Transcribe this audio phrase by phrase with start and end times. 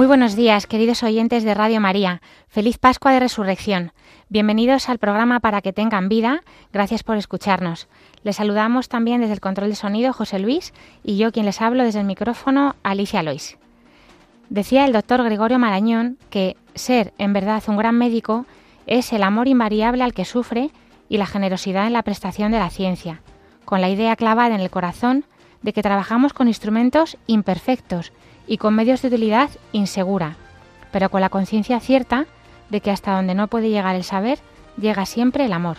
[0.00, 2.22] Muy buenos días, queridos oyentes de Radio María.
[2.48, 3.92] Feliz Pascua de Resurrección.
[4.30, 6.40] Bienvenidos al programa Para que tengan vida.
[6.72, 7.86] Gracias por escucharnos.
[8.22, 10.72] Les saludamos también desde el control de sonido José Luis
[11.04, 13.58] y yo quien les hablo desde el micrófono Alicia Lois.
[14.48, 18.46] Decía el doctor Gregorio Marañón que ser en verdad un gran médico
[18.86, 20.70] es el amor invariable al que sufre
[21.10, 23.20] y la generosidad en la prestación de la ciencia,
[23.66, 25.26] con la idea clavada en el corazón
[25.60, 28.14] de que trabajamos con instrumentos imperfectos
[28.50, 30.34] y con medios de utilidad insegura,
[30.90, 32.26] pero con la conciencia cierta
[32.68, 34.40] de que hasta donde no puede llegar el saber,
[34.76, 35.76] llega siempre el amor.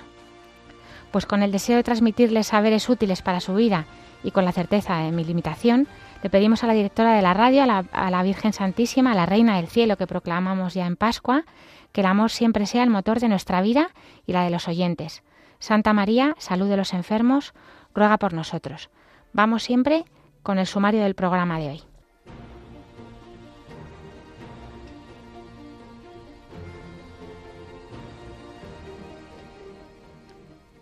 [1.11, 3.87] Pues con el deseo de transmitirles saberes útiles para su vida
[4.23, 5.85] y con la certeza de mi limitación,
[6.23, 9.15] le pedimos a la directora de la radio, a la, a la, Virgen Santísima, a
[9.15, 11.43] la Reina del Cielo que proclamamos ya en Pascua,
[11.91, 13.89] que el amor siempre sea el motor de nuestra vida
[14.25, 15.23] y la de los oyentes.
[15.59, 17.53] Santa María, salud de los enfermos,
[17.93, 18.89] ruega por nosotros.
[19.33, 20.05] Vamos siempre
[20.41, 21.90] con el sumario del programa de hoy.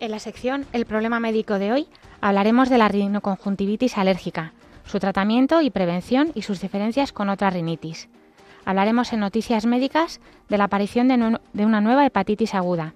[0.00, 1.86] En la sección El problema médico de hoy
[2.22, 4.54] hablaremos de la rinoconjuntivitis alérgica,
[4.86, 8.08] su tratamiento y prevención y sus diferencias con otra rinitis.
[8.64, 12.94] Hablaremos en Noticias Médicas de la aparición de, de una nueva hepatitis aguda.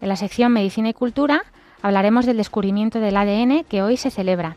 [0.00, 1.44] En la sección Medicina y Cultura
[1.82, 4.56] hablaremos del descubrimiento del ADN que hoy se celebra.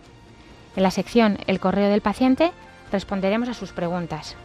[0.76, 2.54] En la sección El correo del paciente
[2.92, 4.36] responderemos a sus preguntas.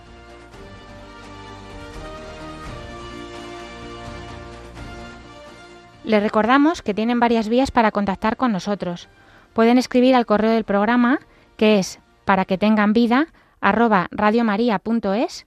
[6.04, 9.08] Les recordamos que tienen varias vías para contactar con nosotros.
[9.52, 11.20] Pueden escribir al correo del programa,
[11.56, 13.28] que es para que tengan vida,
[13.60, 15.46] arroba radiomaria.es,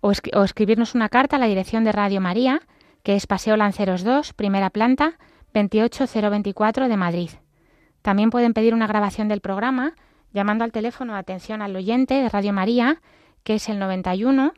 [0.00, 2.60] o, escri o escribirnos una carta a la dirección de Radio María,
[3.02, 5.16] que es Paseo Lanceros 2, primera planta,
[5.54, 7.30] 28024 de Madrid.
[8.02, 9.94] También pueden pedir una grabación del programa
[10.34, 13.00] llamando al teléfono atención al oyente de Radio María,
[13.44, 14.52] que es el 91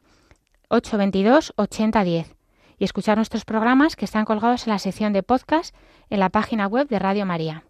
[0.69, 2.36] 822 8010
[2.79, 5.75] y escuchar nuestros programas que están colgados en la sección de podcast
[6.11, 7.65] en la página web de Radio María.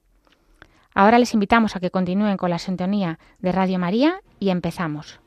[0.95, 5.21] Ahora les invitamos a que continúen con la sintonía de Radio María y empezamos.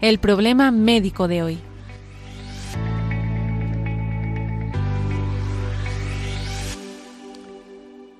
[0.00, 1.58] El problema médico de hoy.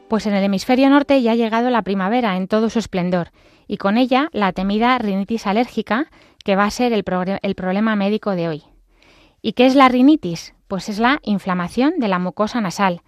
[0.08, 3.30] Pues en el hemisferio norte ya ha llegado la primavera en todo su esplendor
[3.70, 6.10] y con ella la temida rinitis alérgica,
[6.44, 8.64] que va a ser el, pro el, problema médico de hoy.
[9.42, 10.54] ¿Y qué es la rinitis?
[10.66, 13.02] Pues es la inflamación de la mucosa nasal,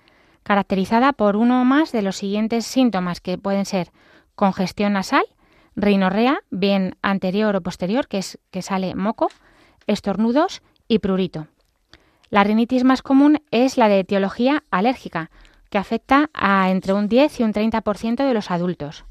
[0.44, 3.90] caracterizada por uno o más de los siguientes síntomas que pueden ser
[4.36, 5.24] congestión nasal,
[5.74, 9.30] rinorrea, bien anterior o posterior, que es que sale moco,
[9.88, 11.48] estornudos y prurito.
[12.30, 15.32] La rinitis más común es la de etiología alérgica,
[15.70, 19.06] que afecta a entre un 10 y un 30% de los adultos.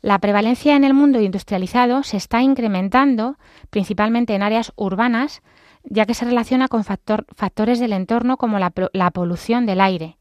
[0.00, 3.36] La prevalencia en el mundo industrializado se está incrementando,
[3.70, 5.42] principalmente en áreas urbanas,
[5.82, 10.16] ya que se relaciona con factor, factores del entorno como la, la, polución del aire.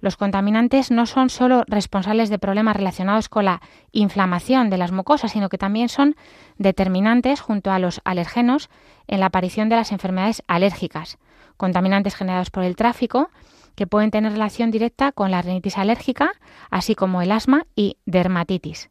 [0.00, 5.32] Los contaminantes no son solo responsables de problemas relacionados con la inflamación de las mucosas,
[5.32, 6.16] sino que también son
[6.58, 8.68] determinantes junto a los alergenos
[9.06, 11.16] en la aparición de las enfermedades alérgicas,
[11.56, 13.30] contaminantes generados por el tráfico,
[13.74, 16.32] que pueden tener relación directa con la rinitis alérgica,
[16.70, 18.90] así como el asma y dermatitis.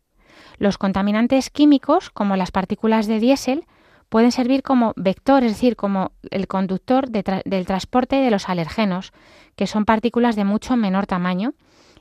[0.57, 3.65] Los contaminantes químicos, como las partículas de diésel,
[4.09, 9.11] pueden servir como vector, es decir, como el conductor del transporte de los alergenos,
[9.55, 11.53] que son partículas de mucho menor tamaño,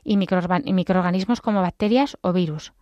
[0.03, 2.73] y, micro y microorganismos como bacterias o virus.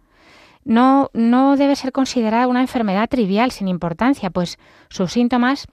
[0.63, 4.59] No debe ser considerada una enfermedad trivial sin importancia, pues
[4.89, 5.67] sus síntomas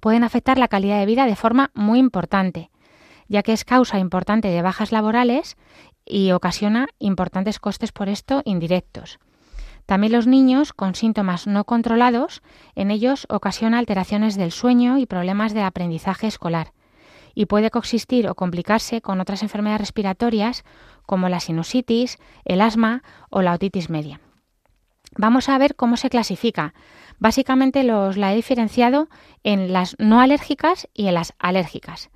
[0.00, 2.70] pueden afectar la calidad de vida de forma muy importante,
[3.28, 5.56] ya que es causa importante de bajas laborales
[6.04, 9.18] y ocasiona importantes costes por esto indirectos.
[9.86, 12.42] También los niños con síntomas no controlados,
[12.74, 16.72] en ellos ocasiona alteraciones del sueño y problemas de aprendizaje escolar,
[17.34, 20.64] y puede coexistir o complicarse con otras enfermedades respiratorias
[21.04, 24.20] como la sinusitis, el asma o la otitis media.
[25.16, 26.74] Vamos a ver cómo se clasifica.
[27.18, 29.08] Básicamente los la he diferenciado
[29.42, 32.10] en las no alérgicas y en las alérgicas.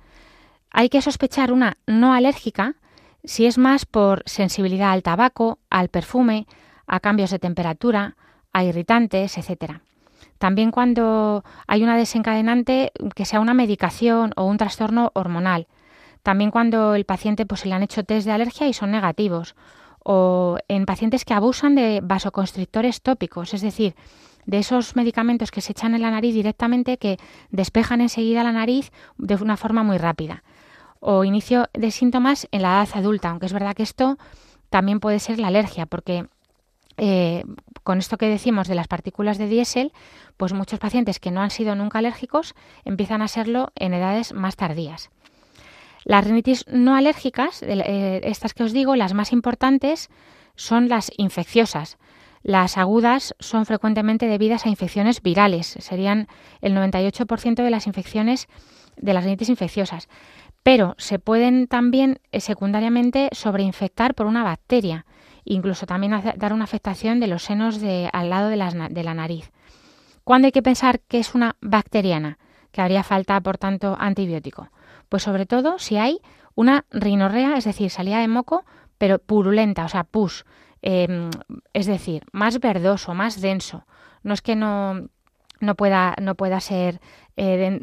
[0.71, 2.75] Hay que sospechar una no alérgica
[3.23, 6.47] si es más por sensibilidad al tabaco, al perfume,
[6.89, 8.17] a cambios de temperatura,
[8.51, 9.79] a irritantes, etc.
[10.39, 15.67] También cuando hay una desencadenante que sea una medicación o un trastorno hormonal.
[16.23, 19.55] También cuando el paciente pues, le han hecho test de alergia y son negativos.
[20.03, 23.95] O en pacientes que abusan de vasoconstrictores tópicos, es decir,
[24.45, 27.17] de esos medicamentos que se echan en la nariz directamente que
[27.51, 30.43] despejan enseguida la nariz de una forma muy rápida.
[30.99, 34.17] O inicio de síntomas en la edad adulta, aunque es verdad que esto
[34.69, 36.25] también puede ser la alergia, porque
[36.99, 37.43] eh,
[37.83, 39.93] con esto que decimos de las partículas de diésel,
[40.37, 42.55] pues muchos pacientes que no han sido nunca alérgicos
[42.85, 45.09] empiezan a serlo en edades más tardías.
[46.03, 50.09] Las rinitis no alérgicas, eh, estas que os digo, las más importantes
[50.55, 51.97] son las infecciosas,
[52.41, 56.27] las agudas son frecuentemente debidas a infecciones virales, serían
[56.61, 58.47] el 98% de las infecciones
[58.97, 60.07] de las rinitis infecciosas,
[60.63, 65.05] pero se pueden también eh, secundariamente sobreinfectar por una bacteria,
[65.45, 67.79] incluso también dar una afectación de los senos
[68.13, 69.51] al lado de la, de la nariz.
[70.23, 72.37] ¿Cuándo hay que pensar que es una bacteriana?
[72.71, 74.69] Que haría falta, por tanto, antibiótico.
[75.09, 76.19] Pues sobre todo si hay
[76.55, 78.65] una rinorrea, es decir, salida de moco,
[78.97, 80.45] pero purulenta, o sea, pus,
[80.81, 81.29] Em,
[81.73, 83.85] es decir, más verdoso, más denso.
[84.23, 85.09] No es que no,
[85.59, 87.01] no, pueda, no pueda ser
[87.41, 87.79] eh,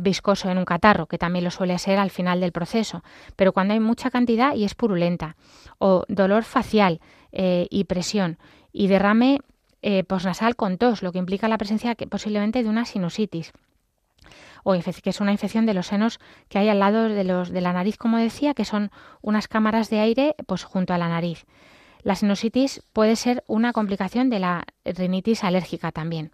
[0.00, 3.02] viscoso en un catarro, que también lo suele ser al final del proceso,
[3.34, 5.34] pero cuando hay mucha cantidad y es purulenta,
[5.78, 7.00] o dolor facial
[7.32, 8.38] eh, y presión,
[8.72, 9.40] y derrame
[9.82, 13.52] eh, posnasal con tos, lo que implica la presencia posiblemente de una sinusitis
[14.62, 16.18] o que es una infección de los senos
[16.48, 18.90] que hay al lado de, los, de la nariz, como decía, que son
[19.20, 21.44] unas cámaras de aire pues junto a la nariz.
[22.02, 26.32] La sinusitis puede ser una complicación de la rinitis alérgica también.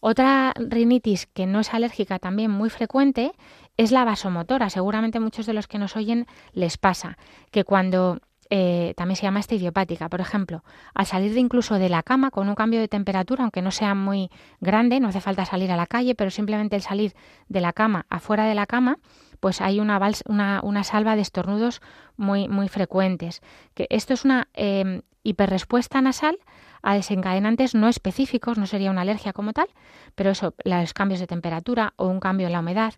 [0.00, 3.32] Otra rinitis que no es alérgica también muy frecuente
[3.76, 4.70] es la vasomotora.
[4.70, 7.18] Seguramente muchos de los que nos oyen les pasa
[7.50, 10.08] que cuando eh, también se llama esta idiopática.
[10.08, 10.64] Por ejemplo,
[10.94, 13.94] al salir de incluso de la cama con un cambio de temperatura, aunque no sea
[13.94, 14.30] muy
[14.60, 17.14] grande, no hace falta salir a la calle, pero simplemente el salir
[17.48, 18.98] de la cama afuera de la cama,
[19.40, 20.00] pues hay una,
[20.62, 21.82] una, salva de estornudos
[22.16, 23.42] muy, muy frecuentes.
[23.74, 26.38] Que esto es una eh, hiperrespuesta nasal
[26.82, 29.68] a desencadenantes no específicos, no sería una alergia como tal,
[30.14, 32.94] pero eso, los cambios de temperatura o un cambio en la humedad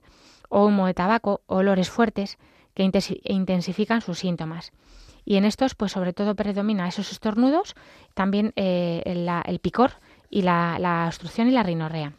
[0.48, 2.38] o humo de tabaco, olores fuertes
[2.74, 2.82] que
[3.24, 4.72] intensifican sus síntomas.
[5.24, 7.74] Y en estos, pues sobre todo predomina esos estornudos,
[8.14, 9.92] también eh, el picor
[10.28, 12.12] y la, la obstrucción y la rinorrea.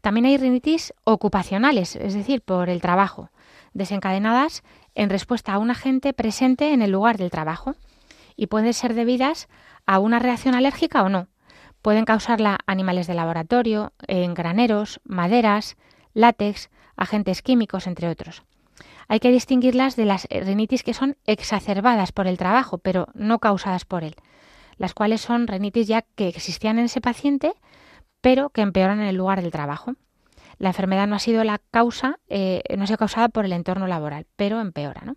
[0.00, 3.30] También hay rinitis ocupacionales, es decir, por el trabajo,
[3.72, 4.62] desencadenadas
[4.94, 7.74] en respuesta a un agente presente en el lugar del trabajo
[8.36, 9.48] y pueden ser debidas
[9.86, 11.28] a una reacción alérgica o no.
[11.82, 15.76] Pueden causarla animales de laboratorio, en graneros, maderas,
[16.14, 18.42] látex, agentes químicos, entre otros.
[19.08, 23.84] Hay que distinguirlas de las rinitis que son exacerbadas por el trabajo, pero no causadas
[23.84, 24.16] por él,
[24.78, 27.52] las cuales son rinitis ya que existían en ese paciente,
[28.20, 29.94] pero que empeoran en el lugar del trabajo.
[30.58, 33.86] La enfermedad no ha sido la causa, eh, no ha sido causada por el entorno
[33.86, 35.02] laboral, pero empeora.
[35.04, 35.16] ¿no?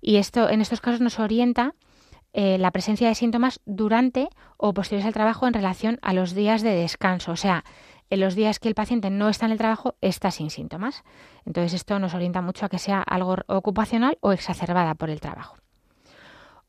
[0.00, 1.74] Y esto, en estos casos nos orienta
[2.32, 6.62] eh, la presencia de síntomas durante o posteriores al trabajo en relación a los días
[6.62, 7.32] de descanso.
[7.32, 7.64] O sea,
[8.10, 11.04] en los días que el paciente no está en el trabajo, está sin síntomas.
[11.46, 15.56] Entonces, esto nos orienta mucho a que sea algo ocupacional o exacerbada por el trabajo.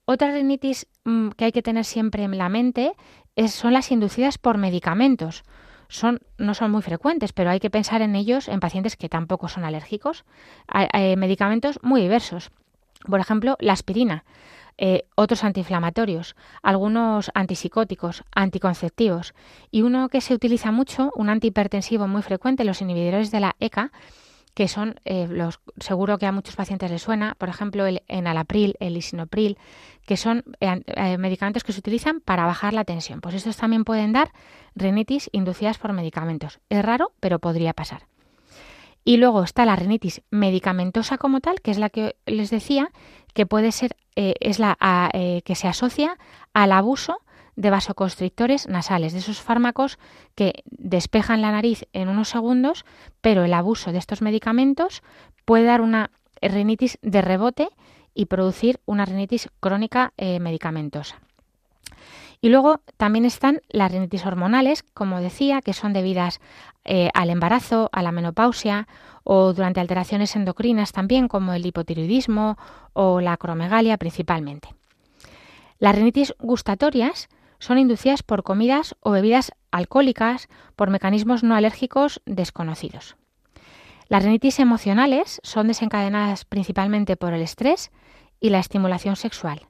[0.05, 2.93] Otra rinitis mm, que hay que tener siempre en la mente
[3.48, 5.43] son las inducidas por medicamentos.
[5.88, 9.48] Son, no son muy frecuentes, pero hay que pensar en ellos en pacientes que tampoco
[9.48, 10.25] son alérgicos.
[10.67, 12.51] Hay, medicamentos muy diversos.
[13.08, 14.24] Por ejemplo, la aspirina,
[14.77, 19.34] eh, otros antiinflamatorios, algunos antipsicóticos, anticonceptivos
[19.72, 23.92] y uno que se utiliza mucho, un antihipertensivo muy frecuente, los inhibidores de la ECA,
[24.53, 28.75] que son eh, los seguro que a muchos pacientes les suena, por ejemplo, el enalapril,
[28.80, 29.58] el lisinopril,
[30.06, 33.22] que son eh, medicamentos que se utilizan para bajar la tensión.
[33.22, 34.32] Pues estos también pueden dar
[34.75, 36.60] rinitis inducidas por medicamentos.
[36.70, 38.03] Es raro, pero podría pasar.
[39.06, 42.92] Y luego está la rinitis medicamentosa como tal, que es la que les decía,
[43.34, 44.78] que puede ser, es la
[45.44, 46.18] que se asocia
[46.54, 47.20] al abuso
[47.56, 50.00] de vasoconstrictores nasales, de esos fármacos
[50.36, 52.86] que despejan la nariz en unos segundos,
[53.22, 55.04] pero el abuso de estos medicamentos
[55.46, 56.12] puede dar una
[56.42, 57.70] rinitis de rebote
[58.13, 61.20] y producir una rinitis crónica eh, medicamentosa.
[62.43, 66.41] Y luego también están las rinitis hormonales, como decía, que son debidas
[66.83, 68.89] eh, al embarazo, a la menopausia
[69.23, 72.57] o durante alteraciones endocrinas también, como el hipotiroidismo
[72.91, 74.75] o la acromegalia principalmente.
[75.79, 83.15] Las rinitis gustatorias son inducidas por comidas o bebidas alcohólicas por mecanismos no alérgicos desconocidos.
[84.09, 87.89] Las rinitis emocionales son desencadenadas principalmente por el estrés
[88.41, 89.62] y la estimulación sexual.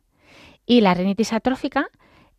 [0.66, 1.92] Y la rinitis atrófica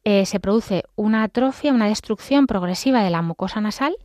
[0.04, 3.96] eh, se produce una atrofia, una destrucción progresiva de la mucosa nasal,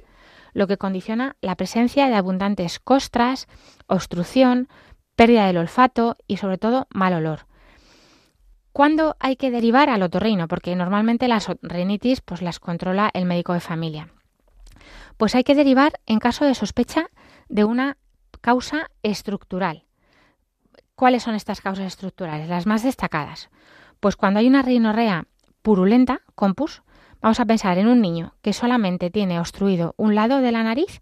[0.54, 3.48] lo que condiciona la presencia de abundantes costras,
[3.88, 4.68] obstrucción,
[5.16, 7.46] pérdida del olfato y sobre todo mal olor.
[8.72, 10.48] ¿Cuándo hay que derivar al otorrino?
[10.48, 14.10] Porque normalmente las rinitis pues las controla el médico de familia.
[15.18, 17.10] Pues hay que derivar en caso de sospecha
[17.50, 17.98] de una
[18.40, 19.84] causa estructural.
[20.96, 22.48] ¿Cuáles son estas causas estructurales?
[22.48, 23.50] Las más destacadas.
[24.00, 25.26] Pues cuando hay una rinorrea
[25.62, 26.84] purulenta, compus,
[27.22, 31.02] vamos a pensar en un niño que solamente tiene obstruido un lado de la nariz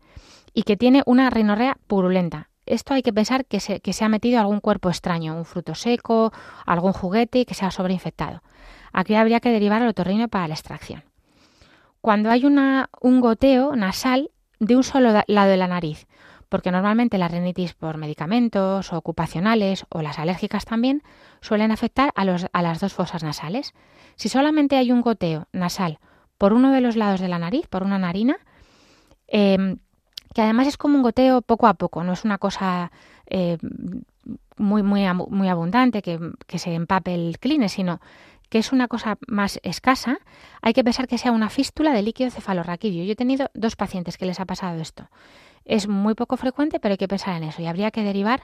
[0.54, 2.50] y que tiene una rinorrea purulenta.
[2.66, 6.34] Esto hay que pensar que se, ha metido algún cuerpo extraño, un fruto seco,
[6.66, 8.42] algún juguete que se ha sobreinfectado.
[8.92, 11.04] Aquí habría que derivar al otorrino para la extracción.
[12.02, 16.08] Cuando hay una, un goteo nasal de un solo lado de la nariz,
[16.50, 21.04] porque normalmente la rinitis por medicamentos o ocupacionales o las alérgicas también
[21.42, 23.74] suelen afectar a, los, a las dos fosas nasales.
[24.16, 26.00] Si solamente hay un goteo nasal
[26.38, 28.38] por uno de los lados de la nariz, por una narina,
[29.28, 29.78] em,
[30.34, 32.92] que además es como un goteo poco a poco, no es una cosa
[33.26, 33.58] eh,
[34.58, 38.00] muy, muy, muy abundante que, que, se empape el cline, sino
[38.50, 40.20] que es una cosa más escasa,
[40.62, 43.04] hay que pensar que sea una fístula de líquido cefalorraquídeo.
[43.04, 45.10] Yo he tenido dos pacientes que les ha pasado esto.
[45.66, 48.44] Es muy poco frecuente, pero hay que pensar en eso y habría que derivar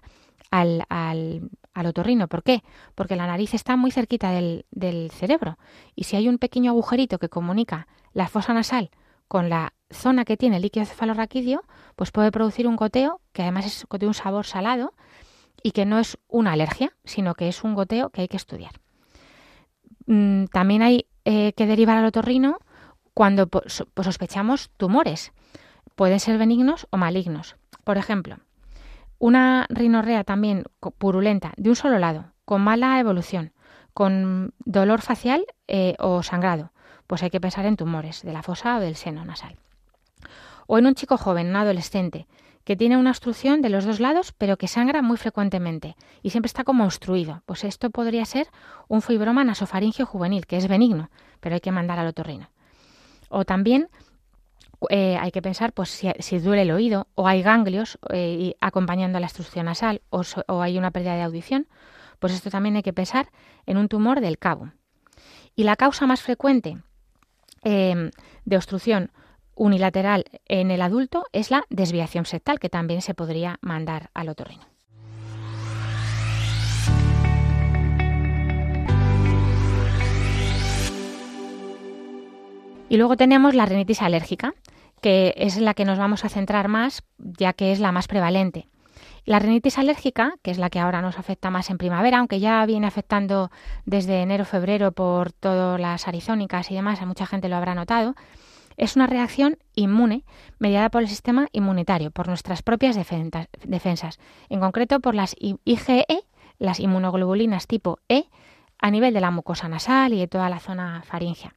[0.51, 2.27] al, al, al otorrino.
[2.27, 2.63] ¿Por qué?
[2.95, 5.57] Porque la nariz está muy cerquita del, del cerebro
[5.95, 8.91] y si hay un pequeño agujerito que comunica la fosa nasal
[9.27, 11.63] con la zona que tiene el líquido cefalorraquídeo,
[11.95, 14.93] pues puede producir un goteo que además es de un sabor salado
[15.63, 18.73] y que no es una alergia, sino que es un goteo que hay que estudiar.
[20.05, 22.59] Mm, también hay eh, que derivar al otorrino
[23.13, 25.31] cuando pues, sospechamos tumores.
[25.95, 27.55] Pueden ser benignos o malignos.
[27.83, 28.37] Por ejemplo,
[29.19, 30.65] una rinorrea también
[30.97, 33.53] purulenta de un solo lado, con mala evolución,
[33.93, 36.71] con dolor facial eh, o sangrado,
[37.07, 39.57] pues hay que pensar en tumores de la fosa o del seno nasal.
[40.67, 42.27] O en un chico joven, un adolescente,
[42.63, 46.47] que tiene una obstrucción de los dos lados, pero que sangra muy frecuentemente y siempre
[46.47, 47.43] está como obstruido.
[47.45, 48.47] Pues esto podría ser
[48.87, 51.09] un fibroma nasofaringio juvenil, que es benigno,
[51.39, 52.49] pero hay que mandar al otorrino.
[53.29, 53.89] O también
[54.89, 59.27] eh, hay que pensar pues si, duele el oído o hay ganglios eh, acompañando la
[59.27, 60.23] obstrucción nasal o,
[60.61, 61.67] hay una pérdida de audición,
[62.19, 63.29] pues esto también hay que pensar
[63.65, 64.71] en un tumor del cabo.
[65.55, 66.77] Y la causa más frecuente
[67.63, 68.11] eh,
[68.45, 69.11] de obstrucción
[69.55, 74.73] unilateral en el adulto es la desviación septal, que también se podría mandar al otorrino.
[82.93, 84.53] Y luego tenemos la rinitis alérgica,
[85.03, 88.69] que es la que nos vamos a centrar más, ya que es la más prevalente.
[89.25, 92.65] La rinitis alérgica, que es la que ahora nos afecta más en primavera, aunque ya
[92.65, 93.51] viene afectando
[93.85, 98.15] desde enero-febrero por todas las arizónicas y demás, a mucha gente lo habrá notado,
[98.77, 100.23] es una reacción inmune
[100.57, 106.05] mediada por el sistema inmunitario, por nuestras propias defensas, en concreto por las IgE,
[106.59, 108.29] las inmunoglobulinas tipo E,
[108.79, 111.55] a nivel de la mucosa nasal y de toda la zona faringea,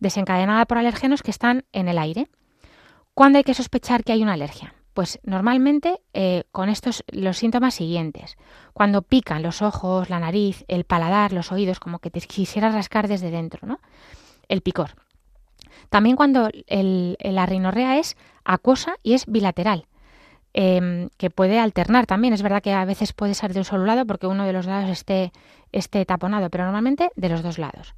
[0.00, 2.28] desencadenada por alergenos que están en el aire.
[3.14, 4.74] ¿Cuándo hay que sospechar que hay una alergia?
[4.94, 8.36] Pues normalmente eh, con estos los síntomas siguientes.
[8.72, 13.08] Cuando pican los ojos, la nariz, el paladar, los oídos, como que te quisiera rascar
[13.08, 13.80] desde dentro, ¿no?
[14.48, 14.94] El picor.
[15.90, 19.86] También cuando la rinorrea es acuosa y es bilateral,
[20.54, 22.32] em, que puede alternar también.
[22.32, 24.64] Es verdad que a veces puede ser de un solo lado porque uno de los
[24.64, 25.32] lados esté,
[25.70, 27.94] esté taponado, pero normalmente de los dos lados.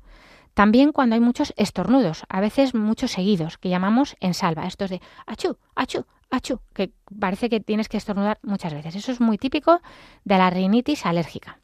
[0.55, 5.01] También cuando hay muchos estornudos, a veces muchos seguidos, que llamamos en salva, estos de
[5.27, 8.95] achú, achú, achú, que parece que tienes que estornudar muchas veces.
[8.95, 9.81] Eso es muy típico
[10.25, 11.59] de la rinitis alérgica.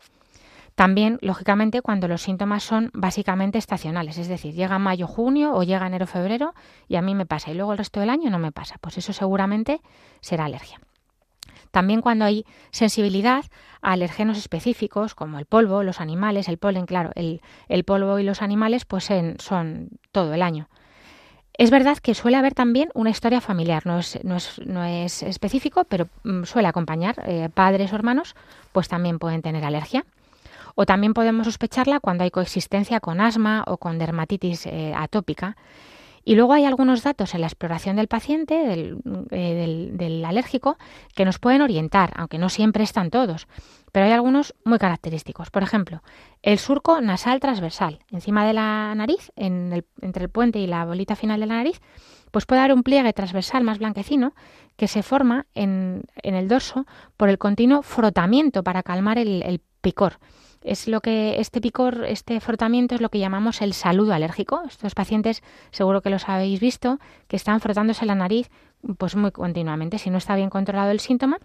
[0.74, 5.86] También, lógicamente, cuando los síntomas son básicamente estacionales, es decir, llega mayo, junio o llega
[5.86, 6.54] enero, febrero
[6.88, 8.98] y a mí me pasa y luego el resto del año no me pasa, pues
[8.98, 9.82] eso seguramente
[10.20, 10.80] será alergia.
[11.70, 13.44] También cuando hay sensibilidad
[13.82, 17.40] a alergenos específicos como el polvo, los animales, el polen, claro, el,
[17.84, 19.08] polvo y los animales pues
[19.38, 20.68] son todo el año.
[21.60, 26.68] Es verdad que suele haber también una historia familiar, no es, específico, pero mm, suele
[26.68, 27.16] acompañar.
[27.26, 28.34] Eh, padres o hermanos
[28.72, 30.06] pues también pueden tener alergia.
[30.74, 35.56] O también podemos sospecharla cuando hay coexistencia con asma o con dermatitis eh, atópica.
[36.24, 38.94] Y luego hay algunos datos en la exploración del paciente,
[39.30, 40.76] eh, del, alérgico,
[41.14, 43.48] que nos pueden orientar, aunque no siempre están todos,
[43.92, 45.50] pero hay algunos muy característicos.
[45.50, 46.02] Por ejemplo,
[46.42, 51.40] el surco nasal transversal, encima de la nariz, entre el puente y la bolita final
[51.40, 51.80] de la nariz,
[52.30, 54.34] Pues puede dar un pliegue transversal más blanquecino
[54.76, 56.86] que se forma en, el dorso
[57.16, 60.18] por el continuo frotamiento para calmar el, picor.
[60.62, 64.62] Es lo que este picor, este frotamiento es lo que llamamos el saludo alérgico.
[64.66, 66.98] Estos pacientes, seguro que los habéis visto,
[67.28, 68.50] que están frotándose la nariz
[68.98, 69.98] pues muy continuamente.
[69.98, 71.38] Si no está bien controlado el síntoma,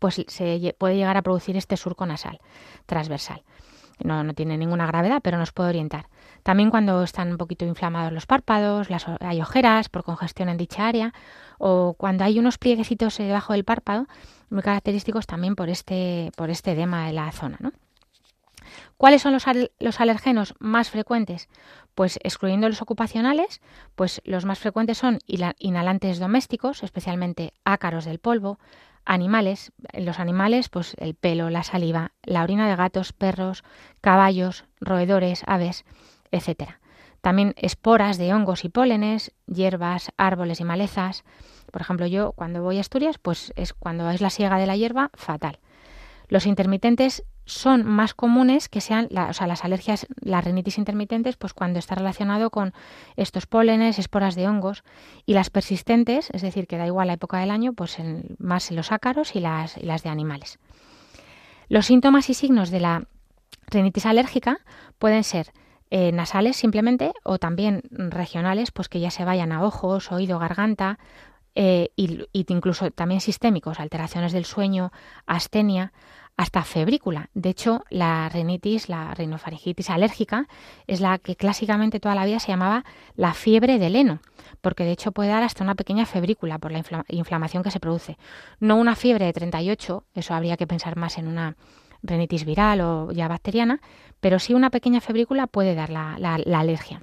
[0.00, 2.40] pues se puede llegar a producir este surco nasal
[2.86, 3.42] transversal.
[4.02, 6.08] No, no tiene ninguna gravedad, pero nos puede orientar.
[6.42, 10.86] También cuando están un poquito inflamados los párpados, las, hay ojeras por congestión en dicha
[10.86, 11.14] área,
[11.58, 14.06] o cuando hay unos plieguecitos debajo del párpado,
[14.50, 17.56] muy característicos también por este, por este edema de la zona.
[17.58, 17.72] ¿no?
[18.96, 19.44] ¿Cuáles son los,
[19.78, 21.48] los, alergenos más frecuentes?
[21.94, 23.60] Pues excluyendo los ocupacionales,
[23.94, 25.18] pues los más frecuentes son
[25.58, 28.58] inhalantes domésticos, especialmente ácaros del polvo,
[29.04, 33.64] animales, los animales, pues el pelo, la saliva, la orina de gatos, perros,
[34.00, 35.84] caballos, roedores, aves,
[36.30, 36.80] etcétera.
[37.20, 41.24] También esporas de hongos y pólenes, hierbas, árboles y malezas.
[41.72, 44.76] Por ejemplo, yo cuando voy a Asturias, pues es cuando es la siega de la
[44.76, 45.58] hierba, fatal.
[46.28, 51.54] Los intermitentes son más comunes que sean o sea, las alergias, las rinitis intermitentes, pues
[51.54, 52.74] cuando está relacionado con
[53.14, 54.82] estos pólenes, esporas de hongos,
[55.24, 57.98] y las persistentes, es decir, que da igual la época del año, pues
[58.38, 60.58] más en los ácaros y las, y las de animales.
[61.68, 63.04] Los síntomas y signos de la
[63.68, 64.58] rinitis alérgica
[64.98, 65.52] pueden ser
[65.90, 70.98] eh, nasales simplemente o también regionales, pues que ya se vayan a ojos, oído, garganta,
[71.56, 74.92] eh, y, incluso también sistémicos, alteraciones del sueño,
[75.26, 75.92] astenia,
[76.36, 77.30] hasta febrícula.
[77.32, 80.48] De hecho, la rinitis, la rinofaringitis alérgica,
[80.86, 82.84] es la que clásicamente toda la vida se llamaba
[83.14, 84.20] la fiebre del heno,
[84.60, 88.18] porque de hecho puede dar hasta una pequeña febrícula por la inflamación que se produce.
[88.60, 91.56] No una fiebre de 38, eso habría que pensar más en una
[92.02, 93.80] rinitis viral o ya bacteriana,
[94.20, 97.02] pero sí una pequeña febrícula puede dar la, alergia.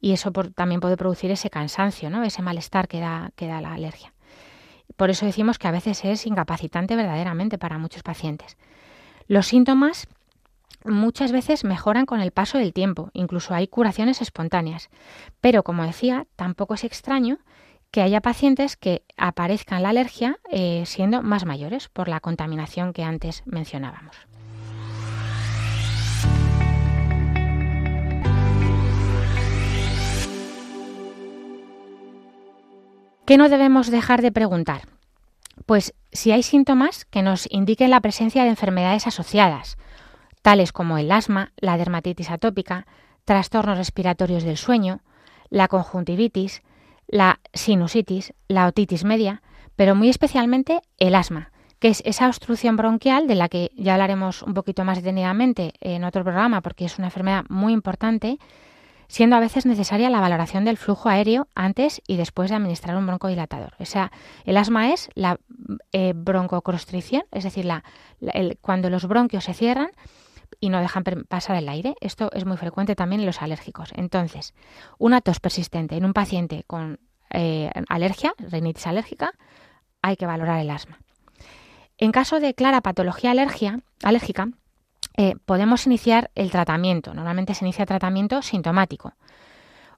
[0.00, 2.22] Y eso también puede producir ese cansancio, ¿no?
[2.22, 4.12] ese malestar que da, que da la alergia.
[4.96, 8.56] Por eso decimos que a veces es incapacitante verdaderamente para muchos pacientes.
[9.26, 10.08] Los síntomas
[10.84, 14.88] muchas veces mejoran con el paso del tiempo, incluso hay curaciones espontáneas.
[15.40, 17.38] Pero, como decía, tampoco es extraño
[17.90, 23.02] que haya pacientes que aparezcan la alergia eh, siendo más mayores por la contaminación que
[23.02, 24.27] antes mencionábamos.
[33.28, 34.88] ¿Qué no debemos dejar de preguntar?
[35.66, 39.76] Pues si hay síntomas que nos indiquen la presencia de enfermedades asociadas,
[40.40, 42.86] tales como el asma, la dermatitis atópica,
[43.26, 45.02] trastornos respiratorios del sueño,
[45.50, 46.62] la conjuntivitis,
[47.06, 49.42] la sinusitis, la otitis media,
[49.76, 54.42] pero muy especialmente el asma, que es esa obstrucción bronquial de la que ya hablaremos
[54.42, 58.38] un poquito más detenidamente en otro programa porque es una enfermedad muy importante
[59.08, 63.06] siendo a veces necesaria la valoración del flujo aéreo antes y después de administrar un
[63.06, 63.74] broncodilatador.
[63.78, 64.12] O sea,
[64.44, 65.40] el asma es la
[65.92, 67.82] eh, broncoconstricción, es decir, la,
[68.60, 69.90] cuando los bronquios se cierran
[70.60, 71.94] y no dejan pasar el aire.
[72.00, 73.90] Esto es muy frecuente también en los alérgicos.
[73.96, 74.54] Entonces,
[74.98, 79.32] una tos persistente en un paciente con eh, alergia, rinitis alérgica,
[80.02, 80.98] hay que valorar el asma.
[81.96, 84.48] En caso de clara patología alergia, alérgica,
[85.18, 87.12] eh, podemos iniciar el tratamiento.
[87.12, 89.14] Normalmente se inicia tratamiento sintomático.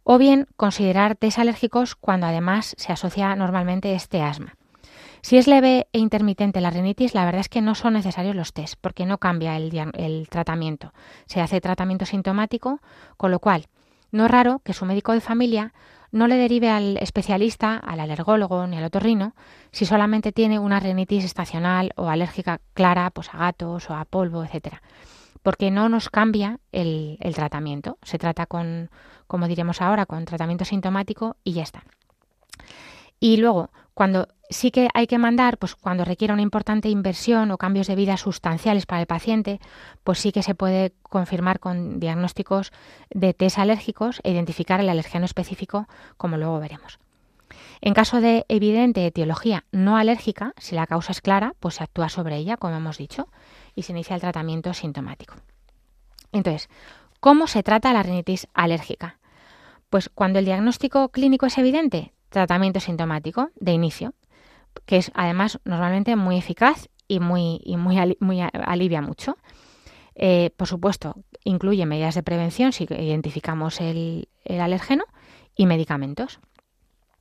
[0.02, 4.54] O bien considerar test alérgicos cuando además se asocia normalmente este asma.
[5.20, 8.54] Si es leve e intermitente la rinitis, la verdad es que no son necesarios los
[8.54, 10.94] test porque no cambia el, el tratamiento.
[11.26, 12.80] Se hace tratamiento sintomático,
[13.18, 13.66] con lo cual
[14.12, 15.74] no es raro que su médico de familia
[16.12, 19.34] no le derive al especialista, al alergólogo ni al otorrino,
[19.72, 24.44] si solamente tiene una rinitis estacional o alérgica clara pues a gatos o a polvo,
[24.44, 24.82] etcétera.
[25.42, 27.98] Porque no nos cambia el, el tratamiento.
[28.02, 28.90] Se trata con,
[29.26, 31.84] como diremos ahora, con tratamiento sintomático y ya está.
[33.20, 37.58] Y luego, cuando sí que hay que mandar, pues cuando requiera una importante inversión o
[37.58, 39.60] cambios de vida sustanciales para el paciente,
[40.04, 42.72] pues sí que se puede confirmar con diagnósticos
[43.10, 45.86] de test alérgicos e identificar el alergeno específico,
[46.16, 46.98] como luego veremos.
[47.80, 52.08] En caso de evidente etiología no alérgica, si la causa es clara, pues se actúa
[52.08, 53.28] sobre ella, como hemos dicho,
[53.74, 55.36] y se inicia el tratamiento sintomático.
[56.32, 56.68] Entonces,
[57.20, 59.18] ¿cómo se trata la rinitis alérgica?
[59.88, 64.14] Pues cuando el diagnóstico clínico es evidente, tratamiento sintomático de inicio,
[64.86, 69.36] que es además normalmente muy eficaz y muy, y muy, muy alivia mucho.
[70.14, 75.04] Eh, por supuesto, incluye medidas de prevención si identificamos el, el alérgeno
[75.56, 76.40] y medicamentos.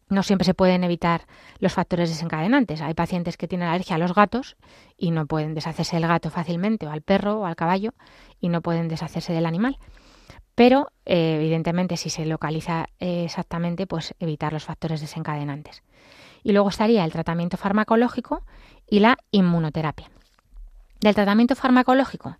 [0.09, 1.27] No siempre se pueden evitar
[1.59, 2.81] los factores desencadenantes.
[2.81, 4.57] Hay pacientes que tienen alergia a los gatos
[4.97, 7.93] y no pueden deshacerse del gato fácilmente, o al perro o al caballo,
[8.39, 9.77] y no pueden deshacerse del animal
[10.59, 15.83] pero eh, evidentemente si se localiza eh, exactamente, pues evitar los factores desencadenantes.
[16.43, 18.43] Y luego estaría el tratamiento farmacológico
[18.87, 20.09] y la inmunoterapia.
[21.01, 22.37] Del tratamiento farmacológico,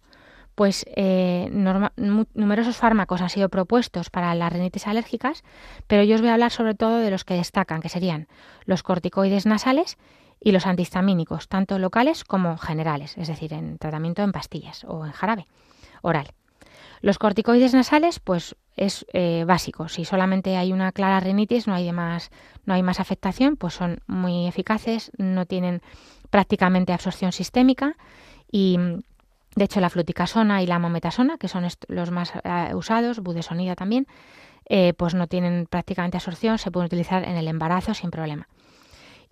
[0.56, 5.44] pues eh, numerosos fármacos han sido propuestos para las rinitis alérgicas,
[5.88, 8.28] pero yo os voy a hablar sobre todo de los que destacan, que serían
[8.66, 9.98] los corticoides nasales
[10.42, 15.14] y los antihistamínicos, tanto locales como generales, es decir, en tratamiento en pastillas o en
[15.14, 15.48] jarabe
[16.02, 16.34] oral.
[17.02, 19.88] Los corticoides nasales, pues es eh, básico.
[19.90, 22.32] Si solamente hay una clara rinitis, no hay más,
[22.66, 25.82] no hay más afectación, pues son muy eficaces, no tienen
[26.30, 27.96] prácticamente absorción sistémica
[28.52, 28.78] y
[29.56, 34.08] de hecho la fluticasona y la mometasona, que son los más eh, usados, budesonida también,
[34.66, 38.48] eh, pues no tienen prácticamente absorción, se pueden utilizar en el embarazo sin problema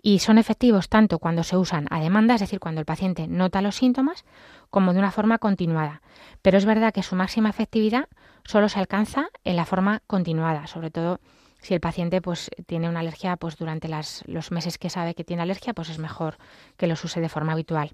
[0.00, 3.62] y son efectivos tanto cuando se usan a demanda, es decir, cuando el paciente nota
[3.62, 4.24] los síntomas,
[4.70, 6.02] como de una forma continuada.
[6.42, 8.08] Pero es verdad que su máxima efectividad
[8.44, 11.20] solo se alcanza en la forma continuada, sobre todo
[11.60, 13.88] si el paciente pues tiene una alergia pues durante
[14.26, 16.38] los meses que sabe que tiene alergia, pues es mejor
[16.76, 17.92] que los use de forma habitual.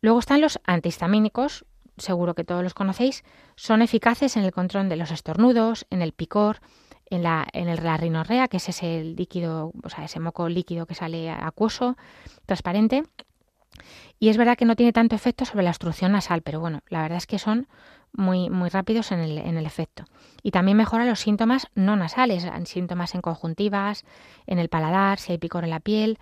[0.00, 1.64] Luego están los antihistamínicos,
[1.96, 6.12] seguro que todos los conocéis, son eficaces en el control de los estornudos, en el
[6.12, 6.58] picor,
[7.10, 10.86] en la, en el, la rinorrea, que es ese líquido, o sea, ese moco líquido
[10.86, 11.96] que sale acuoso,
[12.46, 13.04] transparente.
[14.18, 17.02] Y es verdad que no tiene tanto efecto sobre la obstrucción nasal, pero bueno, la
[17.02, 17.66] verdad es que son
[18.12, 20.04] muy, muy rápidos en el, en el efecto.
[20.42, 24.04] Y también mejora los síntomas no nasales, síntomas en conjuntivas,
[24.46, 26.18] en el paladar, si hay picor en la piel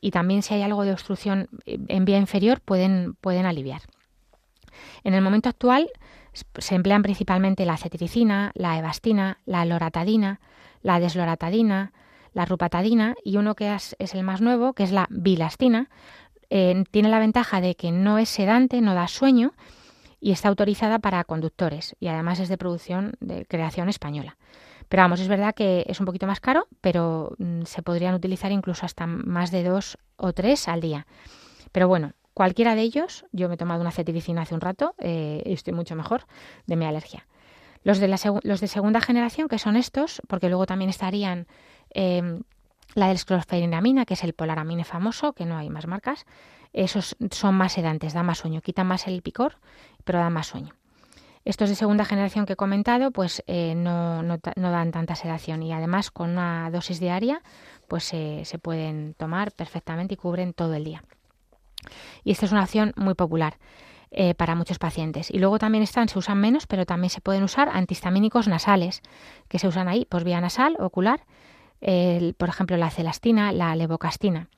[0.00, 3.82] y también si hay algo de obstrucción en vía inferior pueden, pueden aliviar.
[5.04, 5.90] En el momento actual
[6.32, 10.40] se emplean principalmente la cetiricina, la evastina, la loratadina,
[10.82, 11.92] la desloratadina,
[12.32, 15.90] la rupatadina y uno que es, el más nuevo, que es la bilastina.
[16.48, 19.52] Eh, tiene la ventaja de que no es sedante, no da sueño
[20.20, 24.36] y está autorizada para conductores y además es de producción de creación española.
[24.88, 28.50] Pero vamos, es verdad que es un poquito más caro, pero mm, se podrían utilizar
[28.50, 31.06] incluso hasta más de dos o tres al día.
[31.70, 35.42] Pero bueno, Cualquiera de ellos, yo me he tomado una cetiricina hace un rato eh,
[35.44, 36.26] y estoy mucho mejor
[36.66, 37.26] de mi alergia.
[37.82, 41.46] Los de, la los de segunda generación, que son estos, porque luego también estarían
[41.90, 42.42] em,
[42.94, 43.18] la del
[44.06, 46.26] que es el polaramine famoso, que no hay más marcas,
[46.72, 49.56] esos son más sedantes, dan más sueño, quitan más el picor,
[50.04, 50.74] pero dan más sueño.
[51.44, 55.72] Estos de segunda generación que he comentado, pues eh, no, no, dan tanta sedación y
[55.72, 57.42] además con una dosis diaria,
[57.88, 61.02] pues se pueden tomar perfectamente y cubren todo el día.
[62.24, 63.58] Y esta es una opción muy popular.
[64.12, 65.30] Eh, para muchos pacientes.
[65.30, 69.02] Y luego también están, se usan menos, pero también se pueden usar antihistamínicos nasales,
[69.46, 71.20] que se usan ahí por vía nasal, ocular,
[72.36, 74.48] por ejemplo la celastina, la levocastina,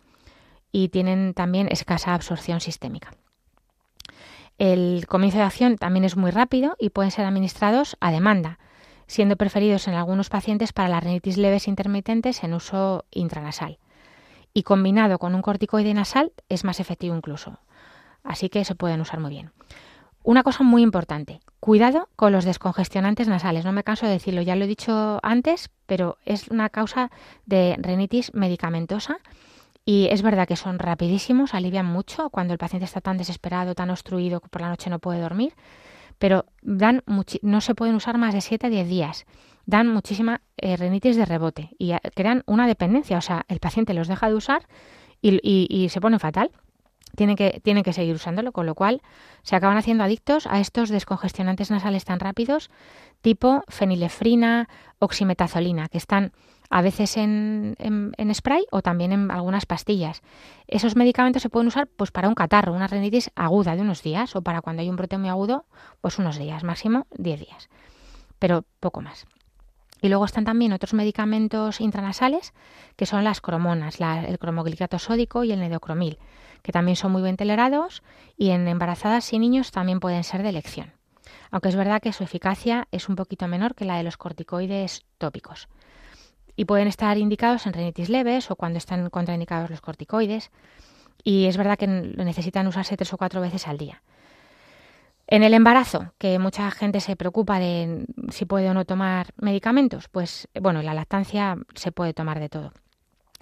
[0.73, 3.11] y tienen también escasa absorción sistémica.
[4.57, 8.59] El comienzo de acción también es muy rápido y pueden ser administrados a demanda,
[9.07, 13.79] siendo preferidos en algunos pacientes para las rinitis leves intermitentes en uso intranasal
[14.55, 17.59] y combinado con un corticoide nasal es más efectivo incluso.
[18.23, 19.53] Así que se pueden usar muy bien.
[20.25, 23.65] Una cosa muy importante, cuidado con los descongestionantes nasales.
[23.65, 27.11] No me canso de decirlo, ya lo he dicho antes, pero es una causa
[27.45, 29.19] de rinitis medicamentosa
[29.85, 33.91] y es verdad que son rapidísimos, alivian mucho cuando el paciente está tan desesperado, tan
[33.91, 35.55] obstruido que por la noche no puede dormir,
[36.19, 37.03] pero dan
[37.43, 39.27] no se pueden usar más de 7 a 10 días
[39.67, 43.19] dan muchísima eh, rinitis de rebote y crean una dependencia.
[43.19, 44.67] O sea, el paciente los deja de usar
[45.21, 46.51] y, se pone fatal.
[47.15, 49.03] Tienen que, tienen que seguir usándolo, con lo cual
[49.43, 52.71] se acaban haciendo adictos a estos descongestionantes nasales tan rápidos,
[53.21, 56.33] tipo fenilefrina, oximetazolina, que están
[56.71, 60.23] a veces en, en, spray o también en algunas pastillas.
[60.67, 64.35] Esos medicamentos se pueden usar pues para un catarro, una rinitis aguda de unos días
[64.35, 65.67] o para cuando hay un brote muy agudo,
[66.01, 67.69] pues unos días, máximo 10 días,
[68.39, 69.27] pero poco más.
[70.03, 72.53] Y luego están también otros medicamentos intranasales,
[72.97, 76.19] que son las cromonas, el cromoglicato sódico y el nedocromil,
[76.63, 78.03] que también son muy bien tolerados
[78.37, 80.93] y en embarazadas y niños también pueden ser de elección.
[81.53, 85.05] Aunque es verdad que su eficacia es un poquito menor que la de los corticoides
[85.19, 85.69] tópicos.
[86.57, 90.51] Y pueden estar indicados en rinitis leves o cuando están contraindicados los corticoides.
[91.23, 94.03] Y es verdad que necesitan usarse tres o cuatro veces al día.
[95.27, 100.09] En el embarazo, que mucha gente se preocupa de si puede o no tomar medicamentos,
[100.09, 102.73] pues bueno, en la lactancia se puede tomar de todo.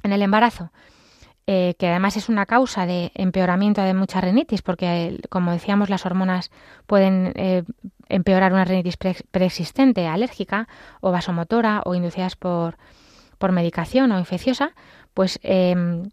[0.03, 0.71] En el embarazo,
[1.47, 6.07] eh, que además es una causa de empeoramiento de mucha rinitis, porque como decíamos, las
[6.07, 6.51] hormonas
[6.87, 7.65] pueden eh,
[8.09, 10.69] empeorar una rinitis preexistente, alérgica
[11.01, 12.77] o vasomotora o inducidas por,
[13.39, 14.75] por medicación o infecciosa,
[15.13, 16.11] pues em,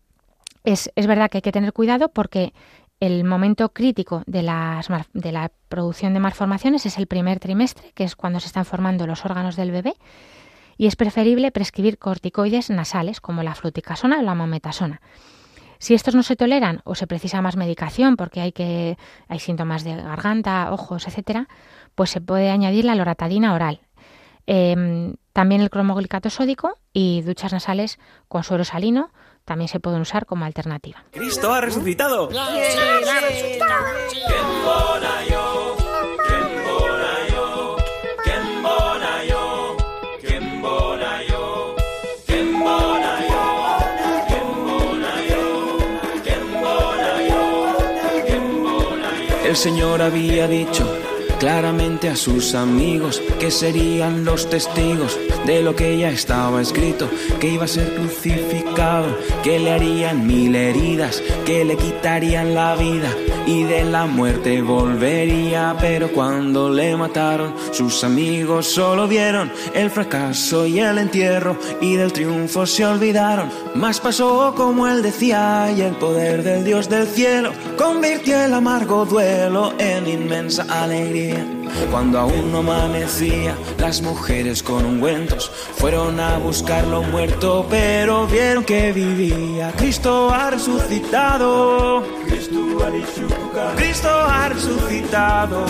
[0.63, 2.53] es, es verdad que hay que tener cuidado porque
[2.99, 4.39] El momento crítico de,
[5.13, 9.05] de la producción de malformaciones es el primer trimestre, que es cuando se están formando
[9.05, 9.95] los órganos del bebé,
[10.77, 15.01] y es preferible prescribir corticoides nasales como la fluticasona o la mometasona.
[15.79, 19.83] Si estos no se toleran o se precisa más medicación porque hay que hay síntomas
[19.83, 21.47] de garganta, ojos, etcétera,
[21.93, 23.81] pues se puede añadir la loratadina oral.
[24.47, 29.11] Em, también el cromoglicato sódico y duchas nasales con suero salino
[29.47, 31.05] también se pueden usar como alternativa.
[31.11, 32.29] ¡Cristo ha resucitado!
[49.45, 51.06] El Señor había dicho
[51.39, 57.49] claramente a sus amigos que serían los testigos de lo que ya estaba escrito, que
[57.49, 63.15] iba a ser crucificado, que le harían mil heridas, que le quitarían la vida
[63.47, 70.67] y de la muerte volvería, pero cuando le mataron sus amigos solo vieron el fracaso
[70.67, 75.95] y el entierro y del triunfo se olvidaron, más pasó como él decía y el
[75.95, 81.45] poder del Dios del cielo convirtió el amargo duelo en inmensa alegría.
[81.91, 88.91] Cuando aún no amanecía, las mujeres con ungüentos fueron a buscarlo muerto, pero vieron que
[88.91, 89.71] vivía.
[89.77, 92.03] Cristo ha resucitado.
[93.75, 95.65] Cristo ha resucitado.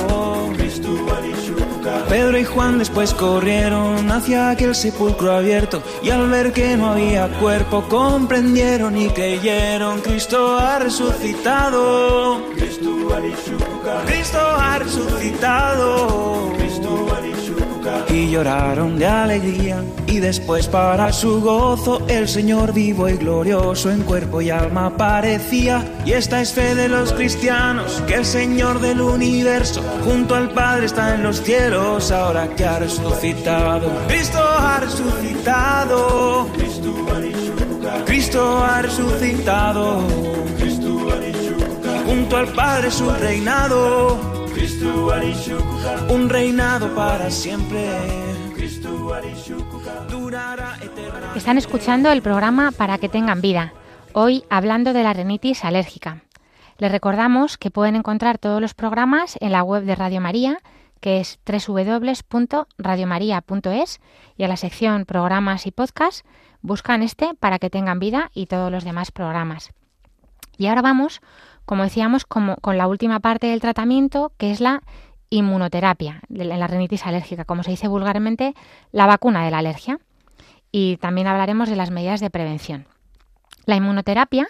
[2.09, 7.29] Pedro y Juan después corrieron hacia aquel sepulcro abierto y al ver que no había
[7.39, 12.41] cuerpo comprendieron y creyeron Cristo ha resucitado.
[14.05, 16.56] Cristo ha resucitado.
[18.09, 24.01] Y lloraron de alegría y después para su gozo el Señor vivo y glorioso en
[24.03, 25.85] cuerpo y alma parecía.
[26.05, 30.85] Y esta es fe de los cristianos, que el Señor del universo junto al Padre
[30.85, 33.91] está en los cielos ahora que ha resucitado.
[34.07, 36.47] Cristo ha resucitado.
[38.05, 40.01] Cristo ha resucitado.
[42.05, 44.36] Junto al Padre su reinado.
[46.09, 47.85] Un reinado para siempre.
[51.35, 53.73] Están escuchando el programa Para que tengan vida.
[54.13, 56.23] Hoy hablando de la rinitis alérgica.
[56.79, 60.57] Les recordamos que pueden encontrar todos los programas en la web de Radio María,
[61.01, 63.99] que es www.radiomaria.es,
[64.37, 66.25] y a la sección Programas y Podcast
[66.61, 69.71] buscan este para que tengan vida y todos los demás programas.
[70.57, 71.21] Y ahora vamos,
[71.67, 74.81] como decíamos, con la última parte del tratamiento, que es la
[75.29, 78.55] inmunoterapia en la rinitis alérgica, como se dice vulgarmente,
[78.93, 79.99] la vacuna de la alergia.
[80.71, 82.87] Y también hablaremos de las medidas de prevención.
[83.65, 84.47] La inmunoterapia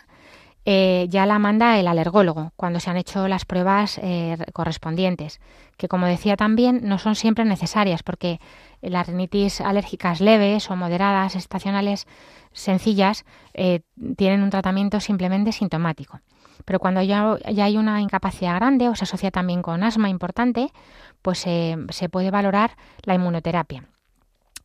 [0.64, 5.40] eh, ya la manda el alergólogo cuando se han hecho las pruebas eh, correspondientes,
[5.78, 8.40] que como decía también no son siempre necesarias porque
[8.82, 12.06] las rinitis alérgicas leves o moderadas, estacionales,
[12.52, 13.26] sencillas,
[13.56, 13.82] eh,
[14.18, 16.20] tienen un tratamiento simplemente sintomático.
[16.66, 20.72] Pero cuando ya, hay una incapacidad grande o se asocia también con asma importante,
[21.22, 23.86] pues se puede valorar la inmunoterapia.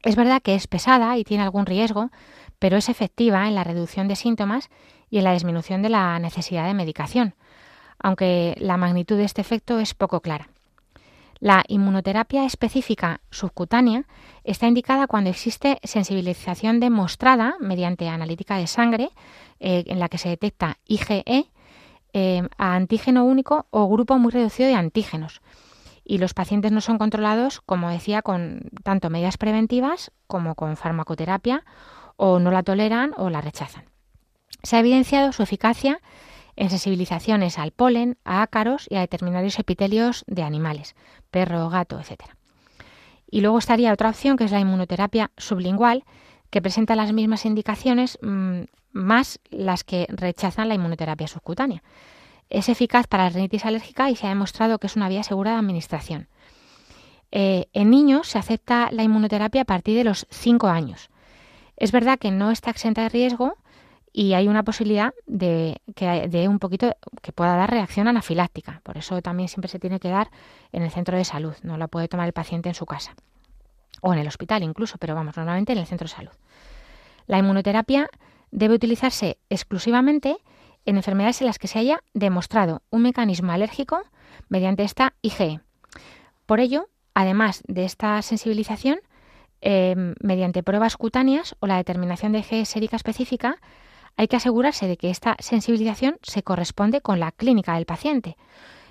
[0.02, 2.10] Es verdad que es pesada y tiene algún riesgo,
[2.58, 4.68] pero es efectiva en la reducción de síntomas
[5.10, 7.34] y en la disminución de la necesidad de medicación,
[7.98, 10.48] aunque la magnitud de este efecto es poco clara.
[11.38, 14.04] La inmunoterapia específica subcutánea
[14.44, 19.10] está indicada cuando existe sensibilización demostrada mediante analítica de sangre
[19.58, 21.24] eh, en la que se detecta IgE
[22.12, 25.40] eh, a antígeno único o grupo muy reducido de antígenos.
[26.04, 31.64] Y los pacientes no son controlados, como decía, con tanto medidas preventivas como con farmacoterapia
[32.16, 33.84] o no la toleran o la rechazan.
[34.62, 36.00] Se ha evidenciado su eficacia
[36.56, 40.94] en sensibilizaciones al polen, a ácaros y a determinados epitelios de animales,
[41.30, 42.24] perro, gato, etc.
[43.30, 46.04] Y luego estaría otra opción que es la inmunoterapia sublingual,
[46.52, 51.82] que presenta las mismas indicaciones mm, más las que rechazan la inmunoterapia subcutánea.
[52.50, 55.52] Es eficaz para la rinitis alérgica y se ha demostrado que es una vía segura
[55.52, 56.28] de administración.
[57.30, 61.08] Eh, en niños se acepta la inmunoterapia a partir de los 5 años.
[61.78, 63.54] Es verdad que no está exenta de riesgo
[64.12, 68.82] y hay una posibilidad de que de un poquito que pueda dar reacción anafiláctica.
[68.82, 70.30] Por eso también siempre se tiene que dar
[70.70, 73.16] en el centro de salud, no la puede tomar el paciente en su casa
[74.00, 76.32] o en el hospital incluso, pero vamos, normalmente en el centro de salud.
[77.26, 78.08] La inmunoterapia
[78.50, 80.36] debe utilizarse exclusivamente
[80.84, 84.02] en enfermedades en las que se haya demostrado un mecanismo alérgico
[84.48, 85.60] mediante esta IgE.
[86.46, 89.00] Por ello, además de esta sensibilización,
[89.60, 93.58] eh, mediante pruebas cutáneas o la determinación de IgE sérica específica,
[94.16, 98.36] hay que asegurarse de que esta sensibilización se corresponde con la clínica del paciente.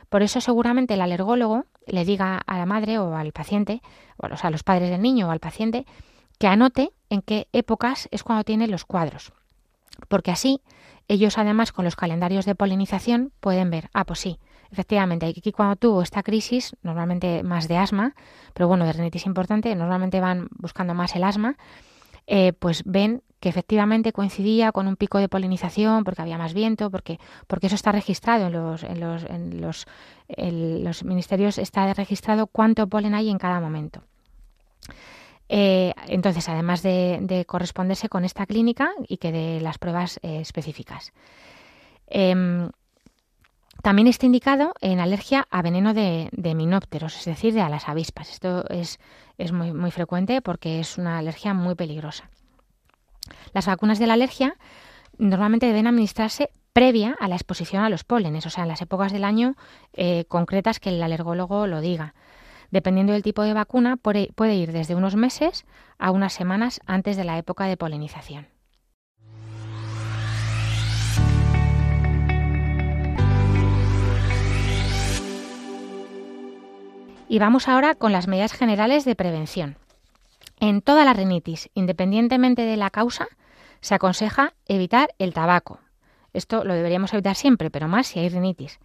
[0.10, 3.82] Por eso seguramente el alergólogo le diga a la madre o al paciente,
[4.18, 5.86] o a los padres del niño o al paciente,
[6.40, 9.34] que anote en qué épocas es cuando tiene los cuadros.
[10.08, 10.62] Porque así
[11.08, 14.40] ellos además con los calendarios de polinización pueden ver, ah, pues sí,
[14.72, 18.16] efectivamente, aquí cuando tuvo esta crisis, normalmente más de asma,
[18.54, 21.58] pero bueno, de rinitis importante, normalmente van buscando más el asma,
[22.28, 26.92] eh, pues ven que efectivamente coincidía con un pico de polinización porque había más viento,
[26.92, 29.02] porque, porque eso está registrado en los, en
[29.60, 29.88] los,
[30.30, 34.04] en los, ministerios, está registrado cuánto polen hay en cada momento.
[35.50, 41.12] Eh, entonces, además de, corresponderse con esta clínica y que de las pruebas eh, específicas.
[42.08, 42.70] Em,
[43.82, 47.90] también está indicado en alergia a veneno de, de, minópteros, es decir, de a las
[47.90, 48.30] avispas.
[48.30, 49.00] Esto es,
[49.40, 52.30] es muy, muy frecuente porque es una alergia muy peligrosa.
[53.54, 54.56] Las vacunas de la alergia
[55.18, 59.12] normalmente deben administrarse previa a la exposición a los pólenes, o sea, en las épocas
[59.12, 59.56] del año
[59.94, 62.14] eh, concretas que el alergólogo lo diga.
[62.72, 65.66] Dependiendo del tipo de vacuna, puede ir desde unos meses
[66.00, 68.48] a unas semanas antes de la época de polinización.
[77.28, 79.78] Y vamos ahora con las medidas generales de prevención.
[80.62, 83.28] En toda la rinitis, independientemente de la causa,
[83.82, 85.80] se aconseja evitar el tabaco.
[86.34, 88.80] Esto lo deberíamos evitar siempre, pero más si hay rinitis.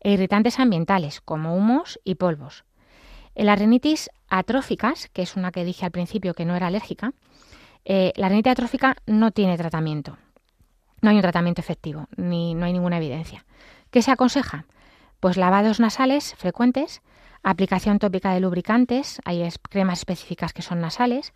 [0.00, 2.64] E irritantes ambientales, como humos y polvos.
[3.34, 7.14] En las rinitis atróficas, que es una que dije al principio que no era alérgica,
[7.86, 10.18] eh, la rinitis atrófica no tiene tratamiento.
[11.00, 13.46] No hay un tratamiento efectivo, ni no hay ninguna evidencia.
[13.90, 14.66] ¿Qué se aconseja?
[15.18, 17.00] Pues lavados nasales frecuentes,
[17.42, 21.32] aplicación tópica de lubricantes, hay cremas específicas que son nasales.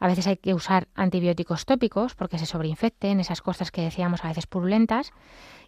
[0.00, 4.28] A veces hay que usar antibióticos tópicos porque se sobreinfecten esas cosas que decíamos a
[4.28, 5.12] veces purulentas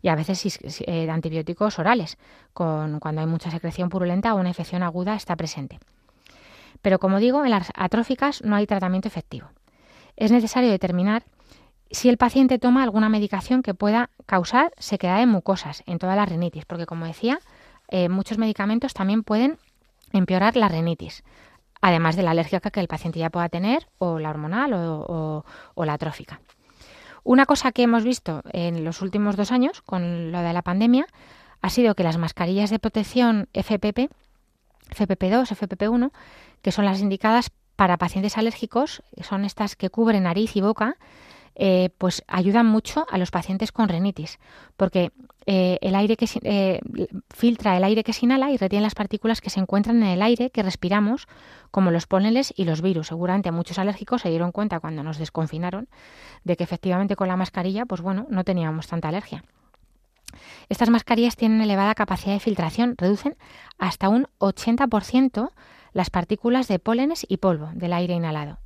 [0.02, 2.16] y a veces eh, antibióticos orales
[2.52, 5.80] con, cuando hay mucha secreción purulenta o una infección aguda está presente.
[6.82, 9.48] Pero como digo, en las atróficas no hay tratamiento efectivo.
[10.16, 11.24] Es necesario determinar
[11.90, 16.24] si el paciente toma alguna medicación que pueda causar sequedad de mucosas en toda la
[16.24, 17.40] rinitis, porque como decía,
[17.88, 19.58] eh, muchos medicamentos también pueden
[20.12, 21.22] empeorar la rinitis,
[21.80, 25.44] además de la alergia que el paciente ya pueda tener, o la hormonal o,
[25.76, 26.40] la atrófica.
[27.22, 31.06] Una cosa que hemos visto en los últimos dos años con lo de la pandemia
[31.60, 34.10] ha sido que las mascarillas de protección FPP,
[34.90, 36.10] FPP2, FPP1,
[36.62, 40.96] que son las indicadas para pacientes alérgicos, son estas que cubren nariz y boca,
[41.54, 44.38] eh, pues ayudan mucho a los pacientes con rinitis,
[44.76, 45.12] porque
[45.46, 46.80] eh, el aire que eh,
[47.34, 50.22] filtra el aire que se inhala y retiene las partículas que se encuentran en el
[50.22, 51.26] aire que respiramos,
[51.70, 53.08] como los pólenes y los virus.
[53.08, 55.88] Seguramente muchos alérgicos se dieron cuenta cuando nos desconfinaron
[56.44, 59.44] de que efectivamente con la mascarilla, pues bueno, no teníamos tanta alergia.
[60.68, 63.36] Estas mascarillas tienen elevada capacidad de filtración, reducen
[63.78, 65.50] hasta un 80%
[65.92, 68.58] las partículas de pólenes y polvo del aire inhalado.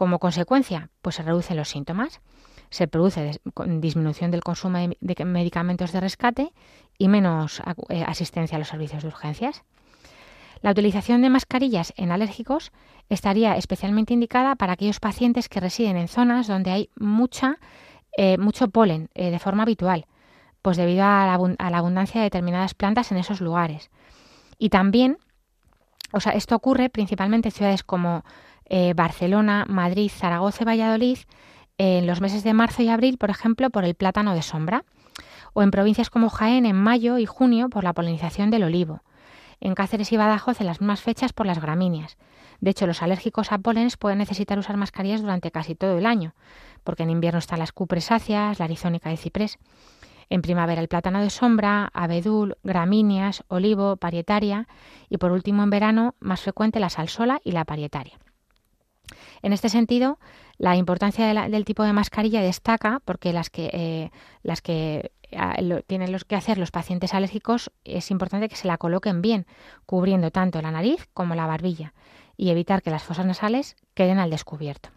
[0.00, 2.22] Como consecuencia, pues se reducen los síntomas,
[2.70, 6.54] se produce disminución del consumo de medicamentos de rescate
[6.96, 7.60] y menos
[7.90, 9.62] eh, asistencia a los servicios de urgencias.
[10.62, 12.72] La utilización de mascarillas en alérgicos
[13.10, 17.58] estaría especialmente indicada para aquellos pacientes que residen en zonas donde hay mucha,
[18.16, 20.06] eh, mucho polen eh, de forma habitual,
[20.62, 23.90] pues debido a la, a la, abundancia de determinadas plantas en esos lugares.
[24.56, 25.18] Y también,
[26.10, 28.24] o sea, esto ocurre principalmente en ciudades como
[28.70, 31.18] eh, Barcelona, Madrid, Zaragoza y Valladolid
[31.76, 34.84] en los meses de marzo y abril, por ejemplo, por el plátano de sombra,
[35.52, 39.02] o en provincias como Jaén en mayo y junio por la polinización del olivo,
[39.60, 42.16] en Cáceres y Badajoz en las mismas fechas por las gramíneas.
[42.60, 46.34] De hecho, los alérgicos a pólenes pueden necesitar usar mascarillas durante casi todo el año,
[46.84, 49.58] porque en invierno están las cupresáceas, la arizónica de ciprés.
[50.28, 54.68] En primavera el plátano de sombra, abedul, gramíneas, olivo, parietaria
[55.08, 58.18] y por último en verano más frecuente la salsola y la parietaria.
[59.42, 60.18] En este sentido,
[60.58, 64.10] la importancia del tipo de mascarilla destaca porque las que, eh,
[64.42, 65.12] las que
[65.86, 69.46] tienen los que hacer los pacientes alérgicos es importante que se la coloquen bien,
[69.86, 71.94] cubriendo tanto la nariz como la barbilla
[72.36, 74.90] y evitar que las fosas nasales queden al descubierto.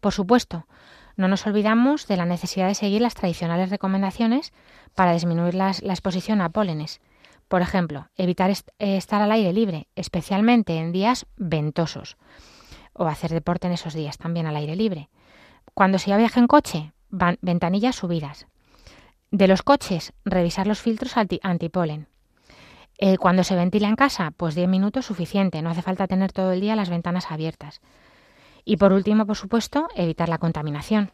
[0.00, 0.66] Por supuesto,
[1.16, 4.52] no nos olvidamos de la necesidad de seguir las tradicionales recomendaciones
[4.94, 7.00] para disminuir la exposición a pólenes.
[7.48, 12.16] Por ejemplo, evitar estar al aire libre, especialmente en días ventosos
[12.96, 15.08] o hacer deporte en esos días también al aire libre.
[15.74, 18.46] Cuando se viaja en coche, ventanillas subidas.
[19.30, 22.08] De los coches, revisar los filtros anti antipolen.
[22.98, 26.52] Eh, cuando se ventila en casa, pues 10 minutos suficiente, no hace falta tener todo
[26.52, 27.80] el día las ventanas abiertas.
[28.64, 31.10] Y por último, por supuesto, evitar la contaminación.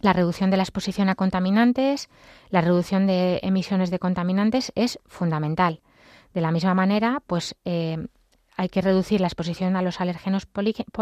[0.00, 2.10] la reducción de la exposición a contaminantes,
[2.50, 5.80] la reducción de emisiones de contaminantes es fundamental.
[6.34, 8.08] De la misma manera, pues eh,
[8.56, 10.46] hay que reducir la exposición a los alérgenos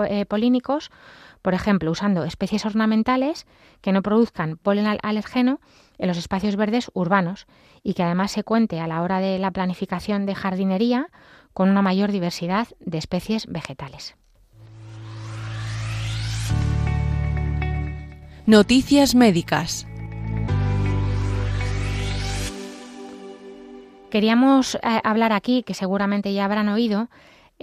[0.09, 0.91] eh, polínicos,
[1.43, 3.47] por ejemplo, usando especies ornamentales
[3.81, 5.61] que no produzcan polen alergeno
[5.99, 7.47] en los espacios verdes urbanos
[7.83, 11.09] y que además se cuente a la hora de la planificación de jardinería
[11.53, 14.17] con una mayor diversidad de especies vegetales.
[18.47, 19.87] Noticias médicas.
[24.11, 27.09] Queríamos eh, hablar aquí, que seguramente ya habrán oído,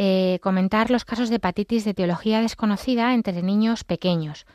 [0.02, 4.46] eh, comentar los casos de hepatitis de etiología desconocida entre niños pequeños.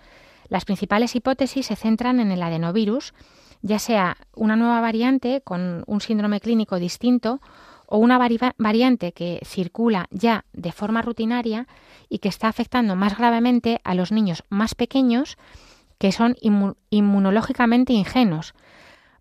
[0.49, 3.13] Las principales hipótesis se centran en el adenovirus,
[3.61, 7.43] ya sea una nueva variante con un síndrome clínico distinto
[7.85, 8.19] o una
[8.57, 11.69] variante que circula ya de forma rutinaria
[12.09, 15.37] y que está afectando más gravemente a los niños más pequeños
[15.99, 16.37] que son
[16.89, 18.55] inmunológicamente ingenuos.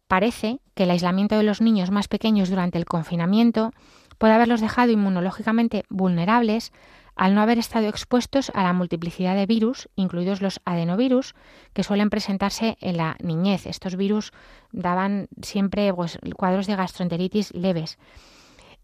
[0.07, 3.74] Parece que el aislamiento de los niños más pequeños durante el confinamiento
[4.18, 6.72] puede haberlos dejado inmunológicamente vulnerables
[7.16, 11.36] al no haber estado expuestos a la multiplicidad de virus, incluidos los adenovirus,
[11.74, 13.68] que suelen presentarse en la niñez.
[13.68, 14.32] Estos virus
[14.72, 17.99] daban siempre pues, cuadros de gastroenteritis leves.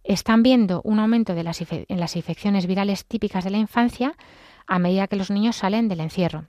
[0.04, 4.14] Están viendo un aumento en las infecciones virales típicas de la infancia
[4.68, 6.46] a medida que los niños salen del encierro,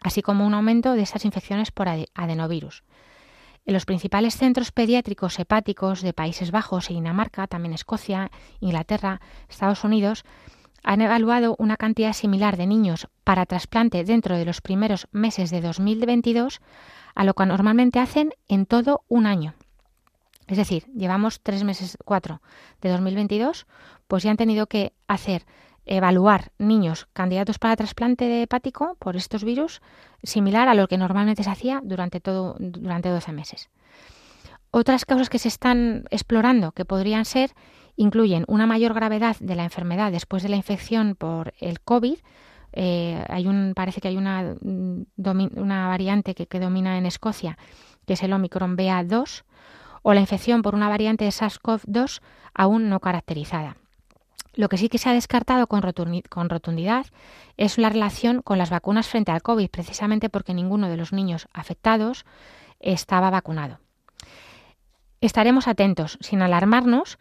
[0.00, 2.82] así como un aumento de esas infecciones por adenovirus.
[3.64, 9.84] En los principales centros pediátricos hepáticos de Países Bajos y Dinamarca, también Escocia, Inglaterra, Estados
[9.84, 10.24] Unidos,
[10.82, 15.60] han evaluado una cantidad similar de niños para trasplante dentro de los primeros meses de
[15.60, 16.60] 2022
[17.14, 19.54] a lo que normalmente hacen en todo un año.
[20.48, 22.42] Es decir, llevamos tres meses, cuatro
[22.80, 23.66] de 2022,
[24.08, 25.46] pues ya han tenido que hacer
[25.84, 29.80] evaluar niños candidatos para trasplante hepático por estos virus,
[30.22, 33.70] similar a lo que normalmente se hacía durante, todo, durante 12 meses.
[34.70, 37.52] Otras causas que se están explorando que podrían ser
[37.96, 42.16] incluyen una mayor gravedad de la enfermedad después de la infección por el COVID.
[42.72, 45.02] Eh, hay un, parece que hay una, mm,
[45.56, 47.58] una variante que, que domina en Escocia,
[48.06, 49.44] que es el Omicron BA2,
[50.02, 52.20] o la infección por una variante de SARS-CoV-2
[52.54, 53.76] aún no caracterizada.
[54.54, 57.06] Lo que sí que se ha descartado con, rotundidad
[57.56, 61.48] es la relación con las vacunas frente al COVID, precisamente porque ninguno de los niños
[61.52, 62.24] afectados
[62.80, 63.78] estaba vacunado.
[65.20, 67.18] Estaremos atentos, sin alarmarnos,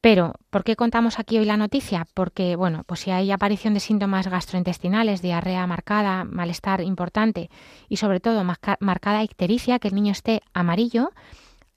[0.00, 2.06] pero ¿por qué contamos aquí hoy la noticia?
[2.14, 7.50] Porque, bueno, pues si hay aparición de síntomas gastrointestinales, diarrea marcada, malestar importante
[7.88, 11.10] y sobre todo marcada ictericia, que el niño esté amarillo,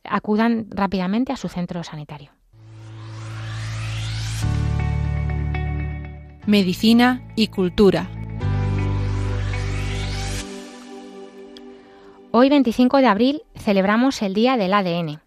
[0.06, 2.33] acudan rápidamente a su centro sanitario.
[6.46, 8.10] Medicina y cultura.
[12.32, 15.22] Hoy 25 de abril celebramos el Día del ADN.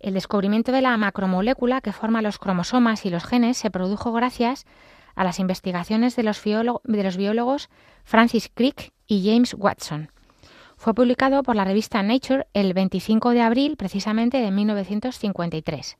[0.00, 4.66] El descubrimiento de la macromolécula que forma los cromosomas y los genes se produjo gracias
[5.14, 7.68] a las investigaciones de los, biólogos
[8.02, 10.10] Francis Crick y James Watson.
[10.76, 15.96] Fue publicado por la revista Nature el 25 de abril precisamente de 1953.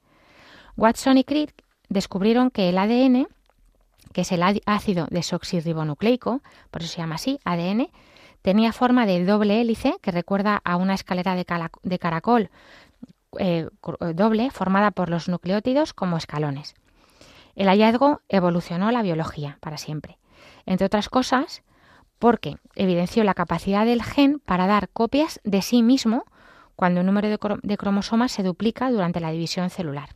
[0.76, 1.52] Watson y Crick
[1.88, 3.28] descubrieron que el ADN
[4.12, 7.88] que es el ácido desoxirribonucleico, por eso se llama así, ADN,
[8.42, 12.50] tenía forma de doble hélice que recuerda a una escalera de, caracol
[13.38, 13.68] eh,
[14.14, 16.74] doble formada por los nucleótidos como escalones.
[17.54, 20.18] El hallazgo evolucionó la biología para siempre,
[20.66, 21.62] entre otras cosas
[22.20, 26.24] porque evidenció la capacidad del gen para dar copias de sí mismo
[26.76, 30.10] cuando el número de cromosomas se duplica durante la división celular.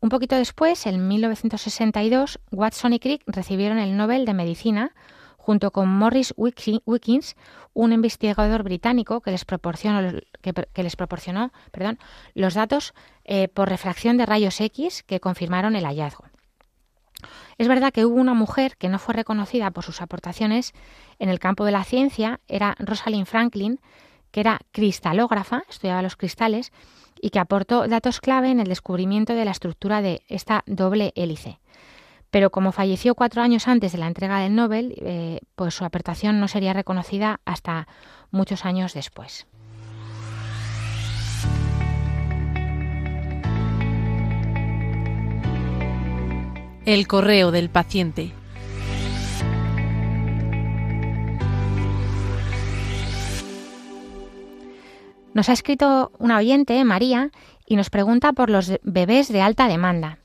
[0.00, 4.94] Un poquito después, en 1962, Watson y Crick recibieron el Nobel de Medicina
[5.36, 7.34] junto con Morris Wickins,
[7.72, 10.12] un investigador británico que les proporcionó,
[12.34, 12.92] los datos
[13.24, 16.26] eh, por refracción de rayos X que confirmaron el hallazgo.
[17.56, 20.74] Es verdad que hubo una mujer que no fue reconocida por sus aportaciones
[21.18, 23.80] en el campo de la ciencia, era Rosalind Franklin,
[24.30, 26.72] que era cristalógrafa, estudiaba los cristales,
[27.20, 31.58] y que aportó datos clave en el descubrimiento de la estructura de esta doble hélice.
[32.30, 36.40] Pero como falleció cuatro años antes de la entrega del Nobel, eh, pues su aportación
[36.40, 37.88] no sería reconocida hasta
[38.30, 39.46] muchos años después.
[46.84, 48.32] El correo del paciente.
[55.38, 57.30] Nos ha escrito una oyente, María,
[57.64, 60.18] y nos pregunta por los bebés de alta demanda.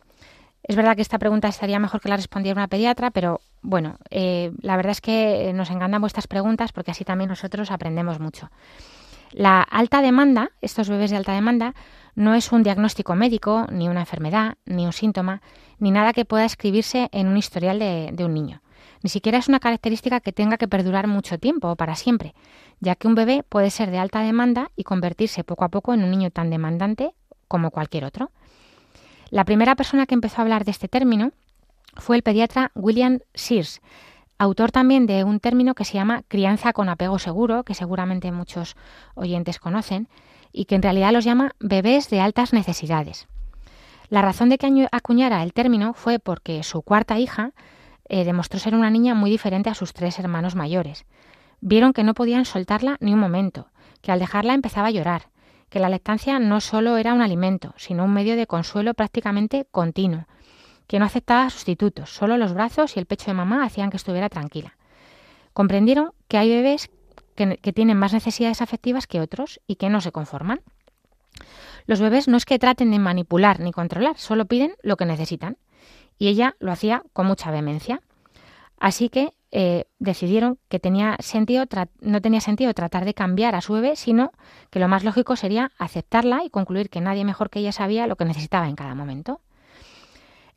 [0.64, 4.51] Es verdad que esta pregunta estaría mejor que la respondiera una pediatra, pero bueno, eh,
[4.64, 8.49] la verdad es que nos encantan vuestras preguntas porque así también nosotros aprendemos mucho.
[9.30, 11.76] La alta demanda, estos bebés de alta demanda,
[12.16, 15.43] no es un diagnóstico médico, ni una enfermedad, ni un síntoma,
[15.78, 18.64] ni nada que pueda escribirse en un historial de, un niño.
[19.03, 22.34] Ni siquiera es una característica que tenga que perdurar mucho tiempo o para siempre,
[22.80, 26.03] ya que un bebé puede ser de alta demanda y convertirse poco a poco en
[26.03, 27.13] un niño tan demandante
[27.47, 28.32] como cualquier otro.
[29.30, 31.32] La primera persona que empezó a hablar de este término
[31.95, 33.82] fue el pediatra William Sears,
[34.38, 38.76] autor también de un término que se llama crianza con apego seguro, que seguramente muchos
[39.15, 40.07] oyentes conocen,
[40.51, 43.28] y que en realidad los llama bebés de altas necesidades.
[44.09, 47.53] La razón de que acuñara el término fue porque su cuarta hija
[48.07, 51.05] eh, demostró ser una niña muy diferente a sus tres hermanos mayores.
[51.66, 53.68] Vieron que no podían soltarla ni un momento,
[54.01, 55.30] que al dejarla empezaba a llorar,
[55.70, 60.26] que la lactancia no solo era un alimento, sino un medio de consuelo prácticamente continuo,
[60.88, 64.28] que no aceptaba sustitutos, solo los brazos y el pecho de mamá hacían que estuviera
[64.28, 64.76] tranquila.
[65.53, 66.89] Comprendieron que hay bebés
[67.36, 70.59] que, tienen más necesidades afectivas que otros y que no se conforman.
[71.86, 75.55] Los bebés no es que traten de manipular ni controlar, solo piden lo que necesitan.
[76.20, 78.01] Y ella lo hacía con mucha vehemencia.
[78.78, 81.66] Así que eh, decidieron que tenía sentido
[82.01, 84.32] no tenía sentido tratar de cambiar a su bebé, sino
[84.72, 88.16] que lo más lógico sería aceptarla y concluir que nadie mejor que ella sabía lo
[88.16, 89.41] que necesitaba en cada momento.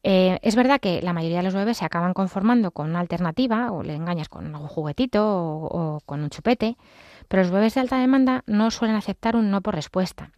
[0.02, 3.70] Eh, es verdad que la mayoría de los bebés se acaban conformando con una alternativa,
[3.70, 6.78] o le engañas con algún juguetito o, con un chupete,
[7.28, 10.30] pero los bebés de alta demanda no suelen aceptar un no por respuesta.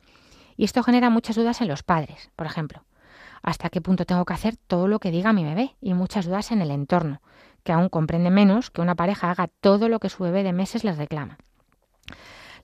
[0.56, 2.82] Y esto genera muchas dudas en los padres, por ejemplo.
[3.40, 5.76] ¿Hasta qué punto tengo que hacer todo lo que diga mi bebé?
[5.80, 7.20] Y muchas dudas en el entorno,
[7.68, 10.84] que aún comprende menos que una pareja haga todo lo que su bebé de meses
[10.84, 11.36] les reclama.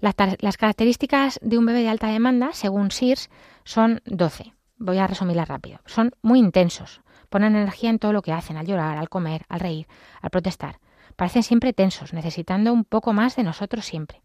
[0.00, 3.28] Las, características de un bebé de alta demanda, según SIRS,
[3.64, 5.78] son 12 voy a resumirla rápido.
[5.84, 7.02] Son muy intensos.
[7.28, 9.86] Ponen energía en todo lo que hacen, al llorar, al comer, al reír,
[10.22, 10.80] al protestar.
[11.16, 14.22] Parecen siempre tensos, necesitando un poco más de nosotros siempre.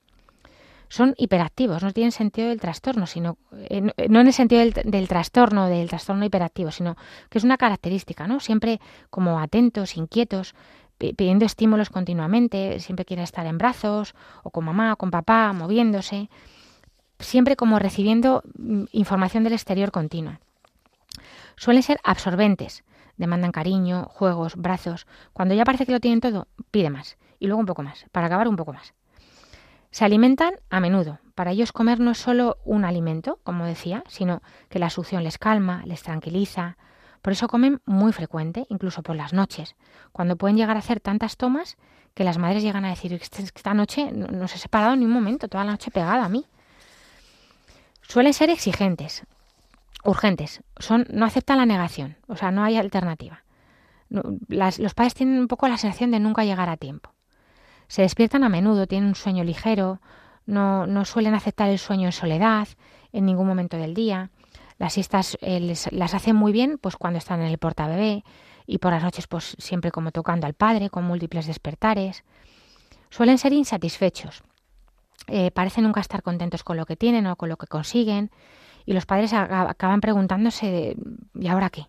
[0.89, 3.37] Son hiperactivos, no tienen sentido del trastorno, sino
[3.69, 6.97] eh, no en el sentido del, trastorno, del trastorno hiperactivo, sino
[7.29, 8.39] que es una característica, ¿no?
[8.39, 10.55] Siempre como atentos, inquietos,
[10.97, 16.29] pidiendo estímulos continuamente, siempre quieren estar en brazos, o con mamá, o con papá, moviéndose
[17.19, 20.39] siempre como recibiendo mm, información del exterior continua.
[21.55, 22.83] Suelen ser absorbentes,
[23.17, 25.05] demandan cariño, juegos, brazos.
[25.33, 28.27] Cuando ya parece que lo tienen todo, pide más y luego un poco más, para
[28.27, 28.93] acabar un poco más.
[29.91, 31.19] Se alimentan a menudo.
[31.35, 35.37] Para ellos comer no es solo un alimento, como decía, sino que la succión les
[35.37, 36.77] calma, les tranquiliza.
[37.21, 39.75] Por eso comen muy frecuente, incluso por las noches,
[40.11, 41.77] cuando pueden llegar a hacer tantas tomas
[42.13, 45.47] que las madres llegan a decir, esta noche no se ha separado ni un momento,
[45.47, 46.45] toda la noche pegada a mí.
[48.01, 49.23] Suelen ser exigentes,
[50.03, 53.43] urgentes, son, no aceptan la negación, o sea, no hay alternativa.
[54.09, 57.13] los padres tienen un poco la sensación de nunca llegar a tiempo.
[57.89, 59.99] Se despiertan a menudo, tienen un sueño ligero,
[60.45, 62.67] no, no suelen aceptar el sueño en soledad
[63.11, 64.29] en ningún momento del día.
[64.77, 68.23] Las siestas eh, las hacen muy bien pues cuando están en el portabebé
[68.65, 72.23] y por las noches pues siempre como tocando al padre con múltiples despertares.
[73.09, 74.43] Suelen ser insatisfechos.
[75.27, 78.31] Eh, parecen nunca estar contentos con lo que tienen o con lo que consiguen
[78.85, 80.95] y los padres acaban preguntándose
[81.35, 81.87] ¿y ahora qué?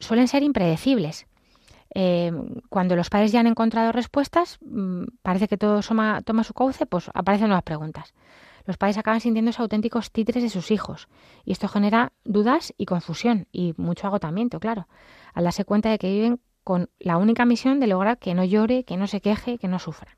[0.00, 1.26] Suelen ser impredecibles.
[2.00, 2.30] Eh,
[2.68, 7.10] cuando los padres ya han encontrado respuestas, mm, parece que todo toma, su cauce, pues
[7.12, 8.14] aparecen nuevas preguntas.
[8.66, 11.08] Los padres acaban sintiéndose auténticos títeres de sus hijos
[11.44, 14.86] y esto genera dudas y confusión y mucho agotamiento, claro,
[15.34, 18.84] al darse cuenta de que viven con la única misión de lograr que no llore,
[18.84, 20.16] que no se queje, que no sufra.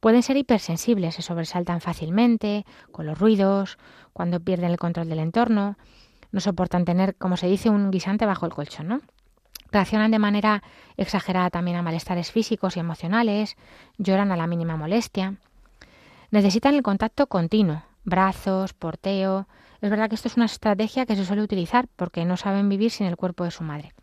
[0.00, 3.76] Pueden ser hipersensibles, se sobresaltan fácilmente con los ruidos,
[4.14, 5.76] cuando pierden el control del entorno,
[6.32, 9.00] no soportan tener, como se dice, un guisante bajo el colchón, ¿no?
[9.70, 10.62] Reaccionan de manera
[10.96, 13.56] exagerada también a malestares físicos y emocionales,
[13.98, 15.36] lloran a la mínima molestia.
[16.30, 19.46] Necesitan el contacto continuo, brazos, porteo.
[19.80, 22.90] Es verdad que esto es una estrategia que se suele utilizar porque no saben vivir
[22.90, 23.94] sin el cuerpo de su madre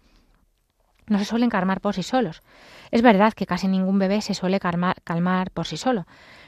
[1.08, 2.44] no se suelen calmar por sí solos.
[2.92, 6.06] Es verdad que casi ningún bebé se suele calmar, por sí solo,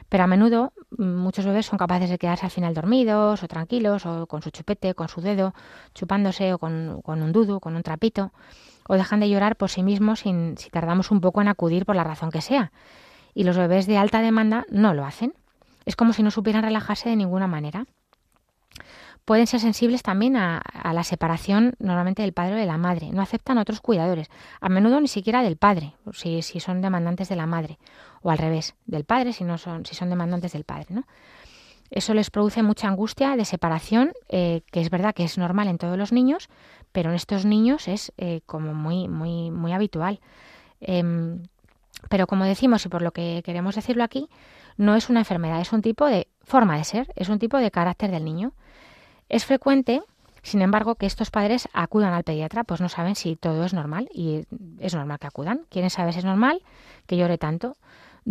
[0.09, 4.05] pero a menudo mm, muchos bebés son capaces de quedarse al final dormidos o tranquilos
[4.05, 5.53] o con su chupete, con su dedo,
[5.93, 8.33] chupándose o con, un dudo, con un trapito,
[8.89, 11.95] o dejan de llorar por sí mismos sin, si tardamos un poco en acudir por
[11.95, 12.71] la razón que sea.
[13.35, 15.33] Y los bebés de alta demanda no lo hacen.
[15.85, 17.85] Es como si no supieran relajarse de ninguna manera
[19.29, 20.59] pueden ser sensibles también a,
[20.91, 23.11] la separación normalmente del padre o de la madre.
[23.11, 24.27] No aceptan otros cuidadores,
[24.59, 27.77] a menudo ni siquiera del padre, si, si son demandantes de la madre,
[28.23, 30.87] o al revés, del padre si, no son, si son demandantes del padre.
[30.89, 31.03] ¿no?
[31.91, 35.77] Eso les produce mucha angustia de separación, eh, que es verdad que es normal en
[35.77, 36.49] todos los niños,
[36.91, 40.19] pero en estos niños es eh, como muy, muy, muy habitual.
[40.81, 41.43] Em,
[42.09, 44.29] pero como decimos, y por lo que queremos decirlo aquí,
[44.77, 47.71] no es una enfermedad, es un tipo de forma de ser, es un tipo de
[47.71, 48.53] carácter del niño.
[49.27, 50.01] Es frecuente,
[50.41, 54.09] sin embargo, que estos padres acudan al pediatra, pues no saben si todo es normal
[54.13, 54.45] y
[54.79, 55.65] es normal que acudan.
[55.69, 56.61] Quieren saber si es normal
[57.05, 57.75] que llore tanto.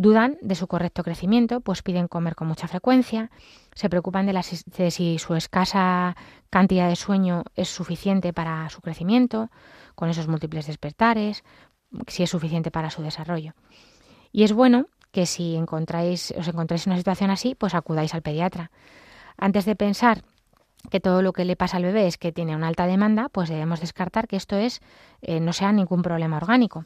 [0.01, 3.33] Dudan de su correcto crecimiento, pues piden comer con mucha frecuencia,
[3.75, 4.33] se preocupan de,
[4.77, 6.17] de si su escasa
[6.51, 9.51] cantidad de sueño es suficiente para su crecimiento,
[9.97, 11.43] con esos múltiples despertares,
[12.07, 13.55] si es suficiente para su desarrollo.
[14.31, 18.23] Y es bueno que si encontráis, os encontráis en una situación así, pues acudáis al
[18.23, 18.71] pediatra.
[19.37, 20.23] Antes de pensar
[20.93, 23.49] que todo lo que le pasa al bebé es que tiene una alta demanda, pues
[23.49, 24.81] debemos descartar que esto es
[25.23, 26.85] eh, no sea ningún problema orgánico.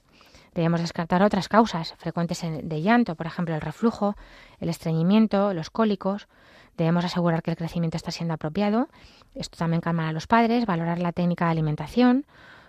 [0.55, 4.16] Debemos descartar otras causas frecuentes de llanto, por ejemplo, el reflujo,
[4.61, 6.28] el estreñimiento, los cólicos.
[6.76, 8.88] Debemos asegurar que el crecimiento está siendo apropiado.
[9.34, 12.26] Esto también calma a los padres, valorar la técnica de alimentación.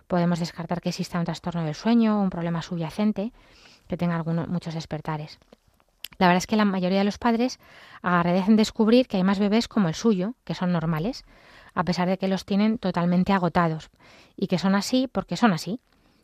[0.07, 3.33] Podemos descartar que exista un trastorno del sueño, un problema subyacente
[3.87, 5.39] que tenga algunos, muchos despertares.
[6.19, 7.59] La verdad es que la mayoría de los padres
[8.01, 11.25] agradecen descubrir que hay más bebés como el suyo, que son normales,
[11.73, 13.89] a pesar de que los tienen totalmente agotados,
[14.37, 15.79] y que son así porque son así,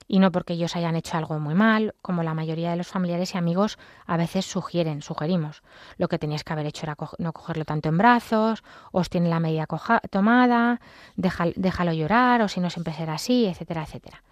[0.09, 3.35] y no porque ellos hayan hecho algo muy mal, como la mayoría de los familiares
[3.35, 5.61] y amigos a veces sugieren, sugerimos.
[5.97, 9.39] Lo que tenías que haber hecho era no cogerlo tanto en brazos, os tiene la
[9.39, 9.67] medida
[10.09, 10.81] tomada,
[11.15, 14.23] déjalo llorar, o si no siempre será así, etcétera, etcétera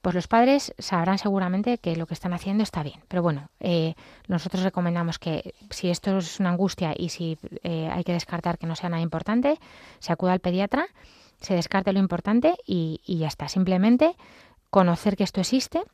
[0.00, 3.00] pues los padres sabrán seguramente que lo que están haciendo está bien.
[3.08, 3.94] Pero bueno, eh,
[4.28, 8.66] nosotros recomendamos que si esto es una angustia y si eh, hay que descartar que
[8.66, 9.58] no sea nada importante,
[10.00, 10.88] se acuda al pediatra,
[11.40, 13.48] se descarte lo importante y, y ya está.
[13.48, 14.14] Simplemente
[14.74, 15.84] conocer que esto existe.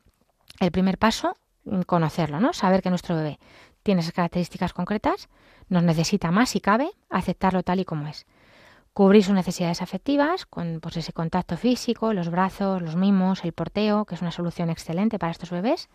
[0.59, 1.37] El primer paso,
[1.85, 2.55] conocerlo, ¿no?
[2.55, 3.39] Saber que nuestro bebé
[3.83, 5.28] tiene esas características concretas,
[5.68, 8.24] nos necesita más si cabe, aceptarlo tal y como es
[8.95, 14.07] cubrir sus necesidades afectivas con pues, ese contacto físico, los brazos, los mimos, el porteo,
[14.07, 15.91] que es una solución excelente para estos bebés.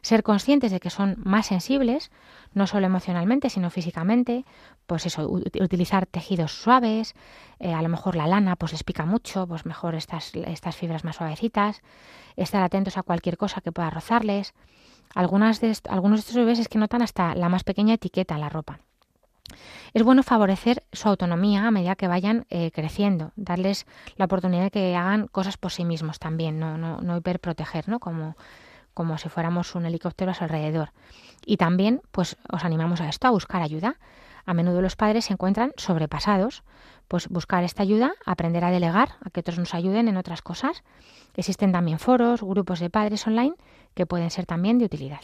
[0.00, 2.12] Ser conscientes de que son más sensibles,
[2.52, 4.44] no solo emocionalmente, sino físicamente.
[4.86, 7.14] Pues eso, utilizar tejidos suaves,
[7.58, 11.04] eh, a lo mejor la lana pues les pica mucho, pues mejor estas, estas fibras
[11.04, 11.82] más suavecitas.
[12.36, 14.54] Estar atentos a cualquier cosa que pueda rozarles.
[15.14, 18.40] Algunas de algunos de estos bebés es que notan hasta la más pequeña etiqueta en
[18.40, 18.80] la ropa.
[19.92, 24.70] Es bueno favorecer su autonomía a medida que vayan eh, creciendo, darles la oportunidad de
[24.70, 28.00] que hagan cosas por sí mismos también, no, no, no hiperproteger, ¿no?
[28.00, 28.36] Como,
[28.92, 30.92] como si fuéramos un helicóptero a su alrededor.
[31.46, 33.98] Y también, pues, os animamos a esto, a buscar ayuda.
[34.46, 36.62] A menudo los padres se encuentran sobrepasados,
[37.08, 40.82] pues buscar esta ayuda, aprender a delegar, a que otros nos ayuden en otras cosas.
[41.36, 43.54] Existen también foros, grupos de padres online
[43.94, 45.20] que pueden ser también de utilidad.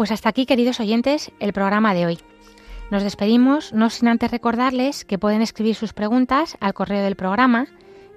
[0.00, 2.18] Pues hasta aquí, queridos oyentes, el programa de hoy.
[2.90, 7.66] Nos despedimos, no sin antes recordarles que pueden escribir sus preguntas al correo del programa,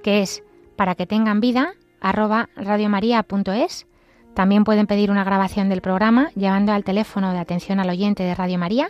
[0.01, 0.43] que es
[0.77, 3.85] para que tengan vida radiomaria.es.
[4.33, 8.33] También pueden pedir una grabación del programa llevando al teléfono de atención al oyente de
[8.33, 8.87] Radio María,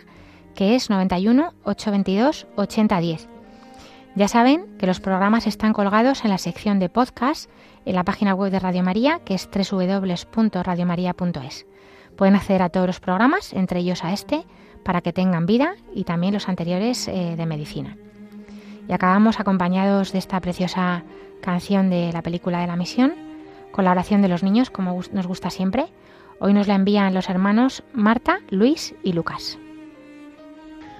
[0.54, 3.28] que es 91 822 8010.
[4.14, 7.50] Ya saben que los programas están colgados en la sección de podcast
[7.86, 11.66] en la página web de Radio María, que es www.radiomaria.es.
[12.16, 14.44] Pueden acceder a todos los programas, entre ellos a este,
[14.84, 17.96] para que tengan vida y también los anteriores eh, de medicina.
[18.88, 21.02] Y acabamos acompañados de esta preciosa
[21.40, 23.14] canción de la película de la misión,
[23.72, 25.86] con la oración de los niños, como nos gusta siempre.
[26.38, 29.58] Hoy nos la envían los hermanos Marta, Luis y Lucas.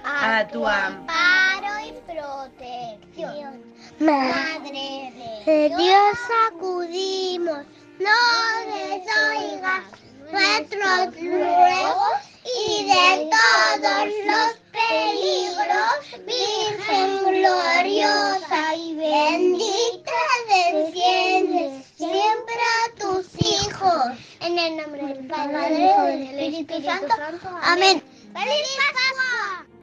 [0.03, 3.61] A tu amparo y protección,
[3.99, 5.13] Madre
[5.45, 6.17] de Dios
[6.49, 7.59] acudimos,
[7.99, 10.04] no desoigas
[10.35, 20.11] nuestros ruegos y de todos los peligros, Virgen gloriosa y bendita,
[20.49, 24.17] desciende siempre a tus hijos.
[24.41, 27.15] En el nombre del Padre, del Espíritu Santo.
[27.61, 28.03] Amén.
[28.33, 29.74] ¡Feliz Pascua!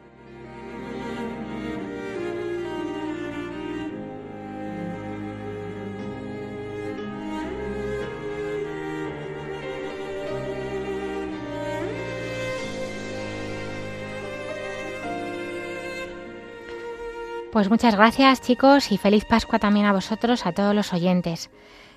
[17.53, 21.50] Pues muchas gracias chicos y feliz Pascua también a vosotros, a todos los oyentes.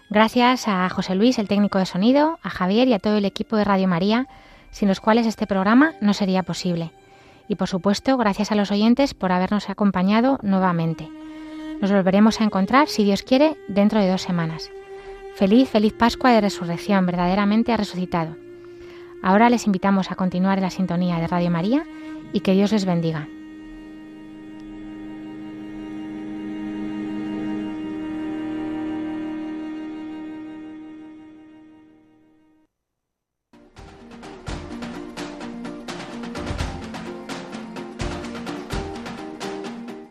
[0.10, 3.56] Gracias a José Luis, el técnico de sonido, a Javier y a todo el equipo
[3.56, 4.28] de Radio María,
[4.72, 6.91] sin los cuales este programa no sería posible.
[7.47, 11.08] Y por supuesto, gracias a los oyentes por habernos acompañado nuevamente.
[11.80, 14.70] Nos volveremos a encontrar, si Dios quiere, dentro de dos semanas.
[15.36, 18.36] Feliz, feliz Pascua de Resurrección, verdaderamente ha resucitado.
[19.24, 21.86] Ahora les invitamos a continuar en la sintonía de Radio María
[22.34, 23.30] y que Dios les bendiga.